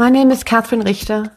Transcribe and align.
My 0.00 0.08
name 0.08 0.30
is 0.30 0.42
Catherine 0.42 0.80
Richter. 0.80 1.30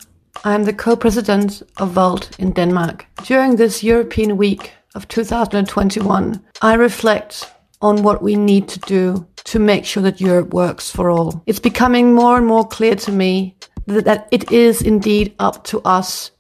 I 0.46 0.54
am 0.54 0.64
the 0.64 0.72
co-president 0.72 1.64
of 1.80 1.92
Volt 1.92 2.40
in 2.40 2.54
Denmark. 2.54 3.06
During 3.26 3.58
this 3.58 3.84
European 3.84 4.38
week 4.38 4.72
of 4.96 5.06
2021, 5.10 6.42
I 6.62 6.74
reflect 6.76 7.52
on 7.82 8.04
what 8.04 8.24
we 8.24 8.38
need 8.38 8.70
to 8.70 8.80
do 8.80 9.28
to 9.44 9.60
make 9.60 9.84
sure 9.84 10.02
that 10.04 10.22
Europe 10.22 10.54
works 10.54 10.90
for 10.90 11.10
all. 11.10 11.44
It's 11.46 11.60
becoming 11.60 12.14
more 12.14 12.38
and 12.38 12.48
more 12.48 12.66
clear 12.66 12.96
to 12.96 13.12
me 13.12 13.58
that 13.88 14.30
it 14.32 14.50
is 14.50 14.82
indeed 14.82 15.36
up 15.40 15.66
to 15.66 15.82
us, 15.84 16.32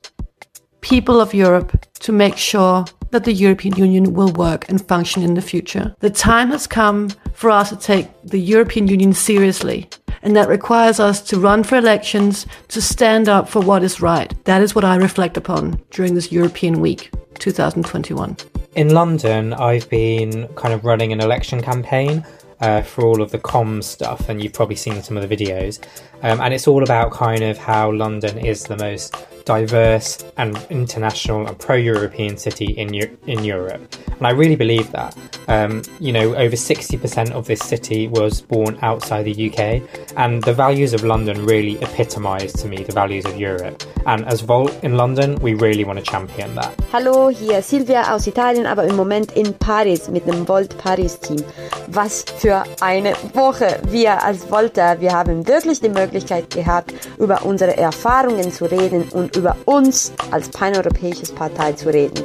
people 0.79 1.19
of 1.19 1.33
Europe, 1.33 1.85
to 1.95 2.13
make 2.13 2.37
sure 2.37 2.85
that 3.11 3.25
the 3.25 3.33
European 3.33 3.75
Union 3.75 4.13
will 4.13 4.31
work 4.31 4.69
and 4.69 4.87
function 4.87 5.23
in 5.23 5.33
the 5.33 5.41
future. 5.41 5.93
The 5.99 6.09
time 6.09 6.51
has 6.51 6.67
come 6.67 7.09
for 7.33 7.49
us 7.49 7.67
to 7.67 7.75
take 7.75 8.07
the 8.23 8.39
European 8.39 8.87
Union 8.87 9.11
seriously 9.11 9.89
and 10.23 10.35
that 10.35 10.47
requires 10.47 10.99
us 10.99 11.21
to 11.21 11.39
run 11.39 11.63
for 11.63 11.77
elections, 11.77 12.47
to 12.69 12.81
stand 12.81 13.29
up 13.29 13.47
for 13.47 13.61
what 13.61 13.83
is 13.83 14.01
right. 14.01 14.33
That 14.45 14.61
is 14.61 14.73
what 14.73 14.83
I 14.83 14.95
reflect 14.95 15.37
upon 15.37 15.81
during 15.91 16.15
this 16.15 16.31
European 16.31 16.79
week 16.79 17.11
2021. 17.39 18.37
In 18.75 18.93
London, 18.93 19.53
I've 19.53 19.87
been 19.89 20.47
kind 20.55 20.73
of 20.73 20.83
running 20.83 21.13
an 21.13 21.19
election 21.19 21.61
campaign 21.61 22.25
uh, 22.61 22.81
for 22.81 23.05
all 23.05 23.21
of 23.21 23.31
the 23.31 23.37
comms 23.37 23.83
stuff, 23.83 24.29
and 24.29 24.41
you've 24.41 24.53
probably 24.53 24.77
seen 24.77 25.03
some 25.03 25.17
of 25.17 25.27
the 25.27 25.35
videos. 25.35 25.83
Um, 26.23 26.39
and 26.39 26.53
it's 26.53 26.67
all 26.67 26.81
about 26.81 27.11
kind 27.11 27.43
of 27.43 27.57
how 27.57 27.91
London 27.91 28.37
is 28.37 28.63
the 28.63 28.77
most 28.77 29.15
diverse 29.45 30.23
and 30.37 30.57
international 30.69 31.47
and 31.47 31.57
pro-European 31.59 32.37
city 32.37 32.71
in 32.73 32.93
in 33.27 33.43
Europe, 33.43 33.81
and 34.17 34.27
I 34.27 34.31
really 34.31 34.55
believe 34.55 34.91
that. 34.91 35.17
Um, 35.47 35.81
you 35.99 36.11
know, 36.11 36.35
over 36.35 36.55
sixty 36.55 36.97
percent 36.97 37.33
of 37.33 37.47
this 37.47 37.59
city 37.59 38.07
was 38.07 38.41
born 38.41 38.77
outside 38.81 39.23
the 39.23 39.49
UK, 39.49 39.81
and 40.17 40.43
the 40.43 40.53
values 40.53 40.93
of 40.93 41.03
London 41.03 41.45
really 41.45 41.77
epitomise 41.81 42.53
to 42.53 42.67
me 42.67 42.83
the 42.83 42.93
values 42.93 43.25
of 43.25 43.37
Europe. 43.37 43.83
And 44.05 44.25
as 44.25 44.41
Volt 44.41 44.71
in 44.83 44.97
London, 44.97 45.35
we 45.41 45.53
really 45.53 45.83
want 45.83 45.99
to 45.99 46.05
champion 46.05 46.55
that. 46.55 46.73
Hallo, 46.91 47.29
hier 47.29 47.61
Silvia 47.61 48.13
aus 48.13 48.27
Italien, 48.27 48.65
aber 48.65 48.83
im 48.83 48.95
Moment 48.95 49.31
in 49.31 49.53
Paris 49.53 50.09
mit 50.09 50.25
dem 50.27 50.47
Volt 50.47 50.77
Paris 50.77 51.19
Team. 51.19 51.43
Was 51.87 52.25
für 52.37 52.63
eine 52.81 53.13
Woche! 53.33 53.79
Wir 53.89 54.23
als 54.23 54.45
Volter, 54.45 54.99
wir 54.99 55.13
haben 55.13 55.47
wirklich 55.47 55.81
die 55.81 55.89
Möglichkeit 55.89 56.49
gehabt, 56.49 56.93
über 57.17 57.45
unsere 57.45 57.75
Erfahrungen 57.77 58.51
zu 58.51 58.65
reden 58.65 59.03
und 59.11 59.32
über 59.35 59.55
uns 59.65 60.11
als 60.31 60.49
paneuropäisches 60.49 61.31
Partei 61.31 61.73
zu 61.73 61.89
reden. 61.89 62.23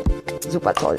Super 0.48 0.75
toll. 0.75 0.98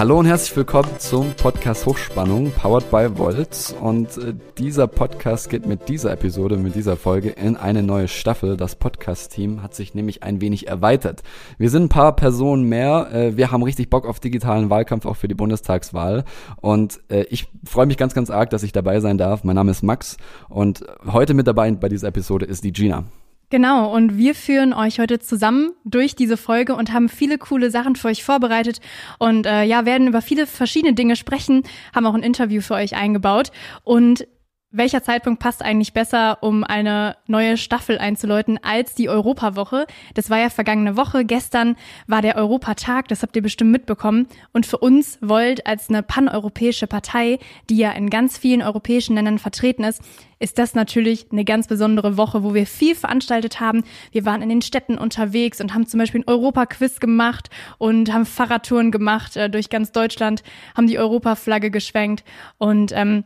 Hallo 0.00 0.18
und 0.18 0.24
herzlich 0.24 0.56
willkommen 0.56 0.88
zum 0.96 1.34
Podcast 1.34 1.84
Hochspannung, 1.84 2.52
powered 2.52 2.90
by 2.90 3.18
Volt. 3.18 3.74
Und 3.82 4.16
äh, 4.16 4.32
dieser 4.56 4.86
Podcast 4.86 5.50
geht 5.50 5.66
mit 5.66 5.90
dieser 5.90 6.10
Episode, 6.10 6.56
mit 6.56 6.74
dieser 6.74 6.96
Folge 6.96 7.28
in 7.28 7.54
eine 7.54 7.82
neue 7.82 8.08
Staffel. 8.08 8.56
Das 8.56 8.76
Podcast-Team 8.76 9.62
hat 9.62 9.74
sich 9.74 9.92
nämlich 9.92 10.22
ein 10.22 10.40
wenig 10.40 10.68
erweitert. 10.68 11.22
Wir 11.58 11.68
sind 11.68 11.82
ein 11.82 11.88
paar 11.90 12.16
Personen 12.16 12.64
mehr. 12.64 13.10
Äh, 13.12 13.36
wir 13.36 13.50
haben 13.50 13.62
richtig 13.62 13.90
Bock 13.90 14.06
auf 14.06 14.20
digitalen 14.20 14.70
Wahlkampf, 14.70 15.04
auch 15.04 15.16
für 15.16 15.28
die 15.28 15.34
Bundestagswahl. 15.34 16.24
Und 16.62 16.98
äh, 17.10 17.24
ich 17.24 17.48
freue 17.62 17.84
mich 17.84 17.98
ganz, 17.98 18.14
ganz 18.14 18.30
arg, 18.30 18.48
dass 18.48 18.62
ich 18.62 18.72
dabei 18.72 19.00
sein 19.00 19.18
darf. 19.18 19.44
Mein 19.44 19.56
Name 19.56 19.70
ist 19.70 19.82
Max 19.82 20.16
und 20.48 20.82
heute 21.12 21.34
mit 21.34 21.46
dabei 21.46 21.70
bei 21.72 21.90
dieser 21.90 22.08
Episode 22.08 22.46
ist 22.46 22.64
die 22.64 22.72
Gina. 22.72 23.04
Genau, 23.50 23.92
und 23.92 24.16
wir 24.16 24.36
führen 24.36 24.72
euch 24.72 25.00
heute 25.00 25.18
zusammen 25.18 25.72
durch 25.84 26.14
diese 26.14 26.36
Folge 26.36 26.76
und 26.76 26.92
haben 26.92 27.08
viele 27.08 27.36
coole 27.36 27.72
Sachen 27.72 27.96
für 27.96 28.06
euch 28.06 28.22
vorbereitet 28.22 28.80
und 29.18 29.44
äh, 29.44 29.64
ja, 29.64 29.84
werden 29.84 30.06
über 30.06 30.22
viele 30.22 30.46
verschiedene 30.46 30.94
Dinge 30.94 31.16
sprechen, 31.16 31.64
haben 31.92 32.06
auch 32.06 32.14
ein 32.14 32.22
Interview 32.22 32.60
für 32.60 32.74
euch 32.74 32.94
eingebaut 32.94 33.50
und 33.82 34.24
welcher 34.72 35.02
Zeitpunkt 35.02 35.40
passt 35.40 35.62
eigentlich 35.62 35.92
besser, 35.92 36.38
um 36.42 36.62
eine 36.62 37.16
neue 37.26 37.56
Staffel 37.56 37.98
einzuläuten 37.98 38.58
als 38.62 38.94
die 38.94 39.08
Europawoche? 39.08 39.86
Das 40.14 40.30
war 40.30 40.38
ja 40.38 40.48
vergangene 40.48 40.96
Woche. 40.96 41.24
Gestern 41.24 41.76
war 42.06 42.22
der 42.22 42.36
Europatag, 42.36 43.08
das 43.08 43.22
habt 43.22 43.34
ihr 43.34 43.42
bestimmt 43.42 43.72
mitbekommen. 43.72 44.28
Und 44.52 44.66
für 44.66 44.78
uns 44.78 45.18
Volt 45.20 45.66
als 45.66 45.88
eine 45.88 46.04
paneuropäische 46.04 46.86
Partei, 46.86 47.40
die 47.68 47.78
ja 47.78 47.90
in 47.90 48.10
ganz 48.10 48.38
vielen 48.38 48.62
europäischen 48.62 49.16
Ländern 49.16 49.38
vertreten 49.38 49.82
ist, 49.82 50.02
ist 50.38 50.58
das 50.58 50.74
natürlich 50.74 51.26
eine 51.32 51.44
ganz 51.44 51.66
besondere 51.66 52.16
Woche, 52.16 52.44
wo 52.44 52.54
wir 52.54 52.66
viel 52.66 52.94
veranstaltet 52.94 53.60
haben. 53.60 53.82
Wir 54.12 54.24
waren 54.24 54.40
in 54.40 54.48
den 54.48 54.62
Städten 54.62 54.98
unterwegs 54.98 55.60
und 55.60 55.74
haben 55.74 55.86
zum 55.86 55.98
Beispiel 55.98 56.20
ein 56.20 56.28
Europaquiz 56.28 57.00
gemacht 57.00 57.50
und 57.78 58.12
haben 58.12 58.24
Fahrradtouren 58.24 58.90
gemacht 58.90 59.36
äh, 59.36 59.50
durch 59.50 59.68
ganz 59.68 59.92
Deutschland, 59.92 60.42
haben 60.76 60.86
die 60.86 60.98
Europaflagge 60.98 61.70
geschwenkt 61.70 62.24
und 62.58 62.92
ähm, 62.94 63.24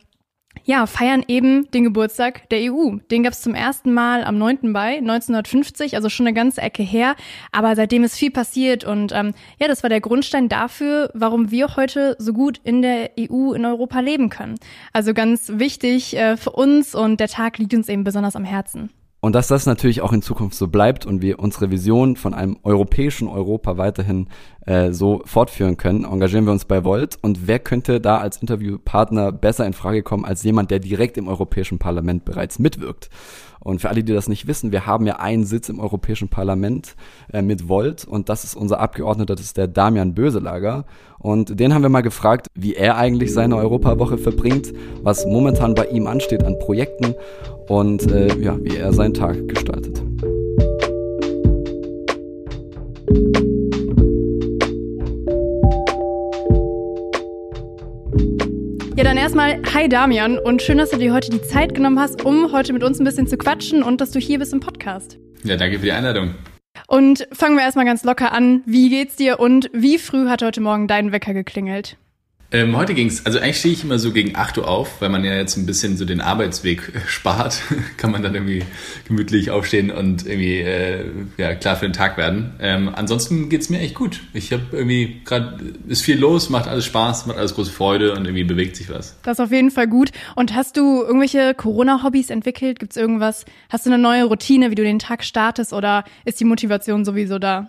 ja, 0.62 0.86
feiern 0.86 1.24
eben 1.28 1.70
den 1.72 1.84
Geburtstag 1.84 2.48
der 2.48 2.72
EU. 2.72 2.96
Den 3.10 3.22
gab 3.22 3.32
es 3.32 3.42
zum 3.42 3.54
ersten 3.54 3.92
Mal 3.92 4.24
am 4.24 4.38
9. 4.38 4.70
Mai 4.70 4.98
1950, 4.98 5.96
also 5.96 6.08
schon 6.08 6.26
eine 6.26 6.34
ganze 6.34 6.62
Ecke 6.62 6.82
her. 6.82 7.16
Aber 7.52 7.76
seitdem 7.76 8.04
ist 8.04 8.16
viel 8.16 8.30
passiert 8.30 8.84
und 8.84 9.12
ähm, 9.12 9.34
ja, 9.58 9.68
das 9.68 9.82
war 9.82 9.90
der 9.90 10.00
Grundstein 10.00 10.48
dafür, 10.48 11.10
warum 11.14 11.50
wir 11.50 11.76
heute 11.76 12.16
so 12.18 12.32
gut 12.32 12.60
in 12.64 12.82
der 12.82 13.10
EU, 13.18 13.52
in 13.52 13.64
Europa 13.64 14.00
leben 14.00 14.30
können. 14.30 14.54
Also 14.92 15.12
ganz 15.12 15.52
wichtig 15.54 16.16
äh, 16.16 16.36
für 16.36 16.50
uns 16.50 16.94
und 16.94 17.20
der 17.20 17.28
Tag 17.28 17.58
liegt 17.58 17.74
uns 17.74 17.88
eben 17.88 18.04
besonders 18.04 18.36
am 18.36 18.44
Herzen. 18.44 18.90
Und 19.24 19.34
dass 19.34 19.48
das 19.48 19.64
natürlich 19.64 20.02
auch 20.02 20.12
in 20.12 20.20
Zukunft 20.20 20.54
so 20.54 20.68
bleibt 20.68 21.06
und 21.06 21.22
wir 21.22 21.38
unsere 21.38 21.70
Vision 21.70 22.16
von 22.16 22.34
einem 22.34 22.58
europäischen 22.62 23.26
Europa 23.26 23.78
weiterhin 23.78 24.28
äh, 24.66 24.92
so 24.92 25.22
fortführen 25.24 25.78
können, 25.78 26.04
engagieren 26.04 26.44
wir 26.44 26.52
uns 26.52 26.66
bei 26.66 26.84
Volt. 26.84 27.16
Und 27.22 27.46
wer 27.46 27.58
könnte 27.58 28.02
da 28.02 28.18
als 28.18 28.36
Interviewpartner 28.36 29.32
besser 29.32 29.66
in 29.66 29.72
Frage 29.72 30.02
kommen 30.02 30.26
als 30.26 30.42
jemand, 30.42 30.70
der 30.70 30.78
direkt 30.78 31.16
im 31.16 31.26
Europäischen 31.26 31.78
Parlament 31.78 32.26
bereits 32.26 32.58
mitwirkt? 32.58 33.08
Und 33.60 33.80
für 33.80 33.88
alle, 33.88 34.04
die 34.04 34.12
das 34.12 34.28
nicht 34.28 34.46
wissen, 34.46 34.72
wir 34.72 34.86
haben 34.86 35.06
ja 35.06 35.16
einen 35.16 35.44
Sitz 35.44 35.68
im 35.68 35.80
Europäischen 35.80 36.28
Parlament 36.28 36.94
äh, 37.32 37.42
mit 37.42 37.68
Volt 37.68 38.04
und 38.04 38.28
das 38.28 38.44
ist 38.44 38.54
unser 38.54 38.80
Abgeordneter, 38.80 39.34
das 39.34 39.46
ist 39.46 39.56
der 39.56 39.68
Damian 39.68 40.14
Böselager. 40.14 40.84
Und 41.18 41.58
den 41.58 41.72
haben 41.72 41.82
wir 41.82 41.88
mal 41.88 42.02
gefragt, 42.02 42.48
wie 42.54 42.74
er 42.74 42.98
eigentlich 42.98 43.32
seine 43.32 43.56
Europawoche 43.56 44.18
verbringt, 44.18 44.72
was 45.02 45.24
momentan 45.24 45.74
bei 45.74 45.86
ihm 45.86 46.06
ansteht 46.06 46.44
an 46.44 46.58
Projekten 46.58 47.14
und 47.68 48.10
äh, 48.12 48.36
ja, 48.38 48.58
wie 48.62 48.76
er 48.76 48.92
seinen 48.92 49.14
Tag 49.14 49.48
gestaltet. 49.48 50.03
Erstmal, 59.24 59.58
hi 59.72 59.88
Damian 59.88 60.38
und 60.38 60.60
schön, 60.60 60.76
dass 60.76 60.90
du 60.90 60.98
dir 60.98 61.14
heute 61.14 61.30
die 61.30 61.40
Zeit 61.40 61.74
genommen 61.74 61.98
hast, 61.98 62.26
um 62.26 62.52
heute 62.52 62.74
mit 62.74 62.84
uns 62.84 63.00
ein 63.00 63.04
bisschen 63.04 63.26
zu 63.26 63.38
quatschen 63.38 63.82
und 63.82 64.02
dass 64.02 64.10
du 64.10 64.18
hier 64.18 64.38
bist 64.38 64.52
im 64.52 64.60
Podcast. 64.60 65.18
Ja, 65.44 65.56
danke 65.56 65.78
für 65.78 65.86
die 65.86 65.92
Einladung. 65.92 66.34
Und 66.88 67.26
fangen 67.32 67.56
wir 67.56 67.62
erstmal 67.62 67.86
ganz 67.86 68.04
locker 68.04 68.32
an. 68.32 68.62
Wie 68.66 68.90
geht's 68.90 69.16
dir 69.16 69.40
und 69.40 69.70
wie 69.72 69.96
früh 69.96 70.28
hat 70.28 70.42
heute 70.42 70.60
Morgen 70.60 70.88
dein 70.88 71.10
Wecker 71.10 71.32
geklingelt? 71.32 71.96
Ähm, 72.54 72.76
heute 72.76 72.94
ging's, 72.94 73.26
also 73.26 73.40
eigentlich 73.40 73.58
stehe 73.58 73.74
ich 73.74 73.82
immer 73.82 73.98
so 73.98 74.12
gegen 74.12 74.36
8 74.36 74.58
Uhr 74.58 74.68
auf, 74.68 75.00
weil 75.00 75.08
man 75.08 75.24
ja 75.24 75.34
jetzt 75.34 75.56
ein 75.56 75.66
bisschen 75.66 75.96
so 75.96 76.04
den 76.04 76.20
Arbeitsweg 76.20 76.92
spart. 77.08 77.60
Kann 77.96 78.12
man 78.12 78.22
dann 78.22 78.32
irgendwie 78.32 78.62
gemütlich 79.08 79.50
aufstehen 79.50 79.90
und 79.90 80.24
irgendwie 80.24 80.60
äh, 80.60 81.04
ja, 81.36 81.56
klar 81.56 81.74
für 81.74 81.86
den 81.86 81.92
Tag 81.92 82.16
werden. 82.16 82.52
Ähm, 82.60 82.92
ansonsten 82.94 83.48
geht's 83.48 83.70
mir 83.70 83.80
echt 83.80 83.96
gut. 83.96 84.20
Ich 84.34 84.52
habe 84.52 84.62
irgendwie 84.70 85.20
gerade, 85.24 85.74
ist 85.88 86.02
viel 86.02 86.16
los, 86.16 86.48
macht 86.48 86.68
alles 86.68 86.84
Spaß, 86.84 87.26
macht 87.26 87.38
alles 87.38 87.56
große 87.56 87.72
Freude 87.72 88.12
und 88.12 88.24
irgendwie 88.24 88.44
bewegt 88.44 88.76
sich 88.76 88.88
was. 88.88 89.16
Das 89.24 89.40
ist 89.40 89.44
auf 89.44 89.50
jeden 89.50 89.72
Fall 89.72 89.88
gut. 89.88 90.12
Und 90.36 90.54
hast 90.54 90.76
du 90.76 91.02
irgendwelche 91.02 91.54
Corona-Hobbys 91.54 92.30
entwickelt? 92.30 92.78
Gibt's 92.78 92.96
irgendwas? 92.96 93.46
Hast 93.68 93.84
du 93.84 93.90
eine 93.90 94.00
neue 94.00 94.26
Routine, 94.26 94.70
wie 94.70 94.76
du 94.76 94.84
den 94.84 95.00
Tag 95.00 95.24
startest 95.24 95.72
oder 95.72 96.04
ist 96.24 96.38
die 96.38 96.44
Motivation 96.44 97.04
sowieso 97.04 97.40
da? 97.40 97.68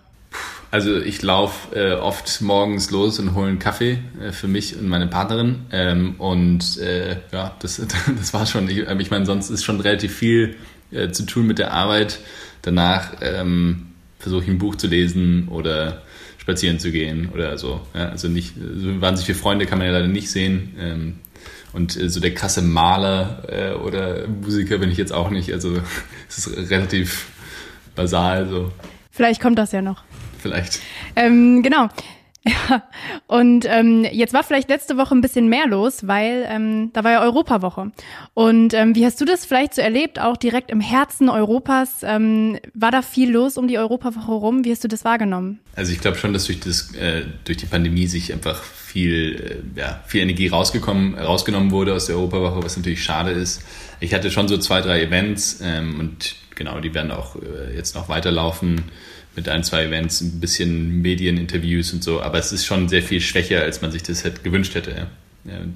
Also 0.70 0.98
ich 0.98 1.22
laufe 1.22 1.74
äh, 1.74 1.94
oft 1.94 2.40
morgens 2.42 2.90
los 2.90 3.18
und 3.18 3.34
hole 3.34 3.48
einen 3.48 3.58
Kaffee 3.58 3.98
äh, 4.20 4.32
für 4.32 4.48
mich 4.48 4.76
und 4.76 4.88
meine 4.88 5.06
Partnerin. 5.06 5.60
Ähm, 5.70 6.16
und 6.18 6.78
äh, 6.78 7.16
ja, 7.32 7.54
das, 7.60 7.80
das 8.18 8.34
war 8.34 8.46
schon. 8.46 8.68
Ich, 8.68 8.78
ich 8.78 9.10
meine, 9.10 9.26
sonst 9.26 9.50
ist 9.50 9.64
schon 9.64 9.80
relativ 9.80 10.14
viel 10.14 10.56
äh, 10.90 11.10
zu 11.10 11.24
tun 11.24 11.46
mit 11.46 11.58
der 11.58 11.72
Arbeit. 11.72 12.18
Danach 12.62 13.12
ähm, 13.20 13.86
versuche 14.18 14.42
ich 14.42 14.48
ein 14.48 14.58
Buch 14.58 14.74
zu 14.74 14.88
lesen 14.88 15.48
oder 15.48 16.02
spazieren 16.36 16.78
zu 16.78 16.90
gehen 16.90 17.30
oder 17.32 17.58
so. 17.58 17.80
Ja, 17.94 18.10
also 18.10 18.28
nicht 18.28 18.54
so 18.56 19.00
wahnsinnig 19.00 19.26
viele 19.26 19.38
Freunde 19.38 19.66
kann 19.66 19.78
man 19.78 19.86
ja 19.86 19.92
leider 19.92 20.08
nicht 20.08 20.30
sehen. 20.30 20.74
Ähm, 20.78 21.14
und 21.72 21.96
äh, 21.96 22.08
so 22.08 22.18
der 22.20 22.34
krasse 22.34 22.62
Maler 22.62 23.44
äh, 23.48 23.74
oder 23.74 24.26
Musiker 24.26 24.78
bin 24.78 24.90
ich 24.90 24.98
jetzt 24.98 25.12
auch 25.12 25.30
nicht. 25.30 25.52
Also 25.52 25.76
es 26.28 26.38
ist 26.38 26.70
relativ 26.70 27.28
basal 27.94 28.48
so. 28.48 28.72
Vielleicht 29.12 29.40
kommt 29.40 29.58
das 29.58 29.72
ja 29.72 29.80
noch 29.80 30.02
vielleicht. 30.38 30.80
Ähm, 31.14 31.62
genau. 31.62 31.88
Ja, 32.46 32.82
und 33.26 33.66
ähm, 33.68 34.06
jetzt 34.10 34.32
war 34.32 34.44
vielleicht 34.44 34.68
letzte 34.68 34.96
Woche 34.96 35.14
ein 35.14 35.20
bisschen 35.20 35.48
mehr 35.48 35.66
los, 35.66 36.06
weil 36.06 36.46
ähm, 36.48 36.90
da 36.92 37.02
war 37.02 37.12
ja 37.12 37.22
Europawoche. 37.22 37.90
Und 38.34 38.72
ähm, 38.72 38.94
wie 38.94 39.04
hast 39.04 39.20
du 39.20 39.24
das 39.24 39.44
vielleicht 39.44 39.74
so 39.74 39.82
erlebt, 39.82 40.20
auch 40.20 40.36
direkt 40.36 40.70
im 40.70 40.80
Herzen 40.80 41.28
Europas? 41.28 42.02
Ähm, 42.02 42.58
war 42.72 42.92
da 42.92 43.02
viel 43.02 43.32
los 43.32 43.56
um 43.56 43.66
die 43.66 43.78
Europawoche 43.78 44.32
rum? 44.32 44.64
Wie 44.64 44.70
hast 44.70 44.84
du 44.84 44.88
das 44.88 45.04
wahrgenommen? 45.04 45.58
Also 45.74 45.92
ich 45.92 46.00
glaube 46.00 46.18
schon, 46.18 46.32
dass 46.32 46.46
durch, 46.46 46.60
das, 46.60 46.94
äh, 46.94 47.24
durch 47.44 47.58
die 47.58 47.66
Pandemie 47.66 48.06
sich 48.06 48.32
einfach 48.32 48.62
viel, 48.62 49.64
äh, 49.76 49.80
ja, 49.80 50.00
viel 50.06 50.22
Energie 50.22 50.46
rausgekommen, 50.46 51.18
rausgenommen 51.18 51.72
wurde 51.72 51.94
aus 51.94 52.06
der 52.06 52.16
Europawoche, 52.16 52.62
was 52.62 52.76
natürlich 52.76 53.02
schade 53.02 53.32
ist. 53.32 53.62
Ich 53.98 54.14
hatte 54.14 54.30
schon 54.30 54.46
so 54.46 54.56
zwei, 54.58 54.80
drei 54.82 55.02
Events 55.02 55.60
ähm, 55.62 55.98
und 55.98 56.36
genau, 56.54 56.78
die 56.78 56.94
werden 56.94 57.10
auch 57.10 57.36
äh, 57.36 57.74
jetzt 57.74 57.96
noch 57.96 58.08
weiterlaufen 58.08 58.84
mit 59.36 59.48
ein, 59.48 59.62
zwei 59.62 59.84
Events, 59.84 60.20
ein 60.20 60.40
bisschen 60.40 61.02
Medieninterviews 61.02 61.92
und 61.92 62.02
so, 62.02 62.20
aber 62.20 62.38
es 62.38 62.52
ist 62.52 62.64
schon 62.64 62.88
sehr 62.88 63.02
viel 63.02 63.20
schwächer, 63.20 63.62
als 63.62 63.82
man 63.82 63.92
sich 63.92 64.02
das 64.02 64.24
hätte 64.24 64.42
gewünscht 64.42 64.74
hätte. 64.74 64.90
Ja. 64.90 65.06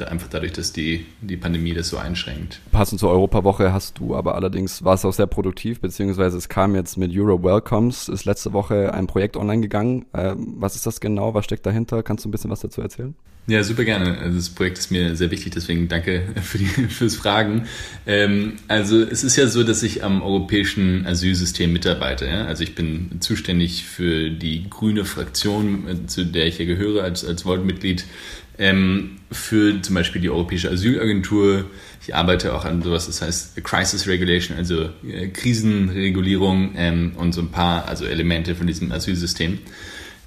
Einfach 0.07 0.27
dadurch, 0.29 0.53
dass 0.53 0.73
die, 0.73 1.07
die 1.21 1.37
Pandemie 1.37 1.75
das 1.75 1.89
so 1.89 1.97
einschränkt. 1.97 2.61
Passend 2.73 2.99
zur 2.99 3.11
Europawoche 3.11 3.73
hast 3.73 4.01
du 4.01 4.17
aber 4.17 4.35
allerdings, 4.35 4.83
war 4.83 4.95
es 4.95 5.05
auch 5.05 5.13
sehr 5.13 5.29
produktiv, 5.29 5.81
beziehungsweise 5.81 6.39
es 6.39 6.49
kam 6.49 6.75
jetzt 6.75 6.97
mit 6.97 7.17
Euro 7.17 7.41
Welcomes, 7.45 8.09
ist 8.09 8.25
letzte 8.25 8.53
Woche 8.53 8.93
ein 8.93 9.07
Projekt 9.07 9.37
online 9.37 9.63
gegangen. 9.63 10.07
Ähm, 10.13 10.55
was 10.59 10.75
ist 10.75 10.87
das 10.87 11.01
genau? 11.01 11.35
Was 11.35 11.45
steckt 11.45 11.67
dahinter? 11.67 12.03
Kannst 12.03 12.25
du 12.25 12.29
ein 12.29 12.33
bisschen 12.33 12.51
was 12.51 12.61
dazu 12.61 12.81
erzählen? 12.81 13.15
Ja, 13.47 13.65
super 13.65 13.85
gerne. 13.85 14.19
Also 14.19 14.37
das 14.37 14.51
Projekt 14.51 14.79
ist 14.79 14.91
mir 14.93 15.17
sehr 15.17 15.31
wichtig, 15.31 15.53
deswegen 15.53 15.89
danke 15.89 16.23
für 16.43 16.59
die, 16.59 16.67
fürs 16.67 17.17
Fragen. 17.17 17.67
Ähm, 18.07 18.55
also 18.69 19.03
es 19.03 19.25
ist 19.25 19.37
ja 19.37 19.49
so, 19.49 19.65
dass 19.65 19.83
ich 19.83 20.05
am 20.05 20.23
europäischen 20.23 21.07
Asylsystem 21.07 21.73
mitarbeite. 21.73 22.27
Ja? 22.27 22.45
Also 22.45 22.63
ich 22.63 22.75
bin 22.75 23.11
zuständig 23.21 23.85
für 23.85 24.31
die 24.31 24.69
grüne 24.71 25.05
Fraktion, 25.05 25.89
äh, 25.89 26.07
zu 26.07 26.25
der 26.25 26.47
ich 26.47 26.59
ja 26.59 26.65
gehöre 26.65 27.03
als, 27.03 27.25
als 27.25 27.45
Volt-Mitglied, 27.45 28.05
ähm, 28.59 29.17
für 29.33 29.81
zum 29.81 29.95
Beispiel 29.95 30.21
die 30.21 30.31
Europäische 30.31 30.71
Asylagentur. 30.71 31.65
Ich 32.03 32.15
arbeite 32.15 32.55
auch 32.55 32.65
an 32.65 32.83
sowas, 32.83 33.07
das 33.07 33.23
heißt 33.23 33.65
Crisis 33.65 34.07
Regulation, 34.07 34.57
also 34.57 34.91
äh, 35.09 35.29
Krisenregulierung 35.29 36.75
ähm, 36.77 37.13
und 37.17 37.33
so 37.33 37.41
ein 37.41 37.51
paar 37.51 37.89
also 37.89 38.05
Elemente 38.05 38.55
von 38.55 38.67
diesem 38.67 38.93
Asylsystem. 38.93 39.59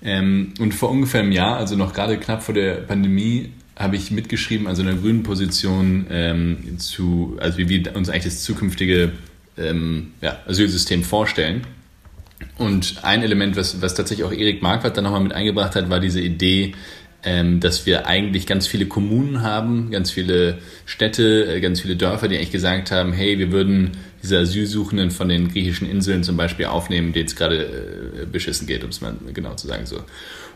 Ähm, 0.04 0.54
und 0.60 0.74
vor 0.74 0.92
ungefähr 0.92 1.22
einem 1.22 1.32
Jahr, 1.32 1.58
also 1.58 1.76
noch 1.76 1.94
gerade 1.94 2.18
knapp 2.18 2.44
vor 2.44 2.54
der 2.54 2.76
Pandemie, 2.76 3.52
habe 3.76 3.96
ich 3.96 4.12
mitgeschrieben, 4.12 4.68
also 4.68 4.82
in 4.82 4.90
einer 4.90 4.98
grünen 4.98 5.24
Position 5.24 6.06
ähm, 6.12 6.78
zu, 6.78 7.38
also 7.40 7.58
wie 7.58 7.70
wir 7.70 7.96
uns 7.96 8.10
eigentlich 8.10 8.26
das 8.26 8.44
zukünftige 8.44 9.14
ähm, 9.58 10.12
ja, 10.22 10.38
Asylsystem 10.46 11.04
vorstellen. 11.04 11.66
Und 12.58 13.04
ein 13.04 13.24
Element, 13.24 13.56
was, 13.56 13.82
was 13.82 13.96
tatsächlich 13.96 14.26
auch 14.26 14.34
Erik 14.34 14.62
Marquardt 14.62 14.98
dann 14.98 15.06
nochmal 15.06 15.24
mit 15.24 15.34
eingebracht 15.34 15.76
hat, 15.76 15.90
war 15.90 16.00
diese 16.00 16.22
Idee, 16.22 16.74
ähm, 17.24 17.60
dass 17.62 17.86
wir 17.86 18.06
eigentlich 18.06 18.46
ganz 18.46 18.68
viele 18.68 18.86
Kommunen 18.86 19.42
haben, 19.42 19.92
ganz 19.92 20.12
viele 20.12 20.60
Städte, 20.86 21.46
äh, 21.46 21.62
ganz 21.62 21.80
viele 21.80 21.96
Dörfer, 21.96 22.28
die 22.28 22.36
eigentlich 22.36 22.52
gesagt 22.52 22.92
haben, 22.92 23.14
hey, 23.14 23.40
wir 23.40 23.52
würden 23.52 23.92
diese 24.24 24.40
Asylsuchenden 24.40 25.12
von 25.12 25.30
den 25.30 25.50
griechischen 25.50 25.90
Inseln 25.90 26.24
zum 26.24 26.38
Beispiel 26.38 26.66
aufnehmen, 26.66 27.14
denen 27.14 27.28
es 27.28 27.36
gerade 27.36 28.22
äh, 28.22 28.26
beschissen 28.26 28.66
geht, 28.66 28.84
um 28.84 28.90
es 28.90 29.02
mal 29.02 29.14
genau 29.34 29.54
zu 29.56 29.68
sagen 29.68 29.86
so. 29.86 30.00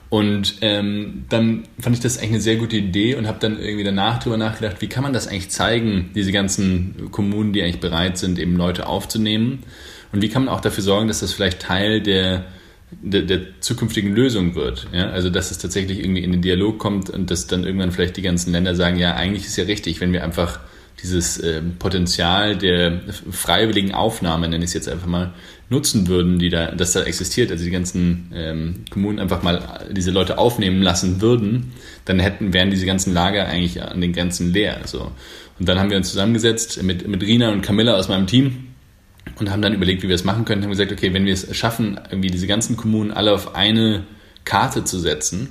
Und 0.10 0.56
ähm, 0.62 1.26
dann 1.28 1.68
fand 1.80 1.98
ich 1.98 2.02
das 2.02 2.18
eigentlich 2.18 2.32
eine 2.32 2.42
sehr 2.42 2.56
gute 2.56 2.78
Idee 2.78 3.16
und 3.16 3.28
habe 3.28 3.40
dann 3.40 3.60
irgendwie 3.60 3.84
danach 3.84 4.20
drüber 4.20 4.38
nachgedacht, 4.38 4.78
wie 4.80 4.88
kann 4.88 5.04
man 5.04 5.12
das 5.12 5.28
eigentlich 5.28 5.50
zeigen, 5.50 6.12
diese 6.16 6.32
ganzen 6.32 7.12
Kommunen, 7.12 7.52
die 7.52 7.62
eigentlich 7.62 7.82
bereit 7.82 8.18
sind, 8.18 8.40
eben 8.40 8.56
Leute 8.56 8.88
aufzunehmen. 8.88 9.64
Und 10.14 10.22
wie 10.22 10.30
kann 10.30 10.46
man 10.46 10.54
auch 10.54 10.62
dafür 10.62 10.84
sorgen, 10.84 11.10
dass 11.10 11.20
das 11.20 11.34
vielleicht 11.34 11.60
Teil 11.62 12.02
der 12.02 12.46
der, 12.90 13.24
der 13.24 13.60
zukünftigen 13.60 14.16
Lösung 14.16 14.56
wird. 14.56 14.88
Ja? 14.94 15.10
Also 15.10 15.30
dass 15.30 15.52
es 15.52 15.58
tatsächlich 15.58 16.00
irgendwie 16.00 16.24
in 16.24 16.32
den 16.32 16.42
Dialog 16.42 16.80
kommt 16.80 17.10
und 17.10 17.30
dass 17.30 17.48
dann 17.48 17.64
irgendwann 17.64 17.92
vielleicht 17.92 18.18
die 18.18 18.22
ganzen 18.22 18.52
Länder 18.52 18.76
sagen, 18.76 18.98
ja, 18.98 19.14
eigentlich 19.14 19.46
ist 19.46 19.58
ja 19.58 19.66
richtig, 19.66 20.00
wenn 20.00 20.14
wir 20.14 20.24
einfach 20.24 20.60
dieses 21.04 21.38
äh, 21.38 21.62
Potenzial 21.62 22.58
der 22.58 23.02
freiwilligen 23.32 23.94
Aufnahme, 23.94 24.48
nenne 24.48 24.64
ich 24.64 24.70
es 24.70 24.74
jetzt 24.74 24.90
einfach 24.90 25.08
mal, 25.08 25.34
nutzen 25.70 26.08
würden, 26.08 26.40
die 26.40 26.50
da, 26.50 26.72
das 26.72 26.94
da 26.94 27.04
existiert, 27.04 27.52
also 27.52 27.64
die 27.64 27.72
ganzen 27.72 28.32
ähm, 28.34 28.86
Kommunen 28.90 29.20
einfach 29.20 29.44
mal 29.44 29.86
diese 29.92 30.12
Leute 30.12 30.38
aufnehmen 30.38 30.82
lassen 30.82 31.22
würden, 31.22 31.74
dann 32.06 32.20
hätten, 32.20 32.54
wären 32.54 32.70
diese 32.70 32.86
ganzen 32.86 33.14
Lager 33.14 33.48
eigentlich 33.48 33.82
an 33.82 34.00
den 34.00 34.14
Grenzen 34.14 34.54
leer. 34.54 34.80
So. 34.86 35.12
Und 35.60 35.68
dann 35.68 35.80
haben 35.80 35.90
wir 35.90 35.98
uns 35.98 36.10
zusammengesetzt 36.10 36.82
mit, 36.84 37.08
mit 37.08 37.22
Rina 37.22 37.50
und 37.52 37.62
Camilla 37.62 37.96
aus 37.96 38.08
meinem 38.08 38.28
Team 38.28 38.68
und 39.40 39.52
haben 39.52 39.62
dann 39.62 39.74
überlegt, 39.74 40.04
wie 40.04 40.08
wir 40.08 40.16
es 40.16 40.24
machen 40.24 40.46
können. 40.46 40.64
Haben 40.64 40.70
gesagt, 40.70 40.92
okay, 40.92 41.14
wenn 41.14 41.26
wir 41.26 41.34
es 41.34 41.56
schaffen, 41.56 42.00
irgendwie 42.10 42.30
diese 42.30 42.48
ganzen 42.48 42.78
Kommunen 42.78 43.12
alle 43.12 43.34
auf 43.34 43.56
eine 43.56 44.04
Karte 44.46 44.86
zu 44.86 45.00
setzen, 45.00 45.50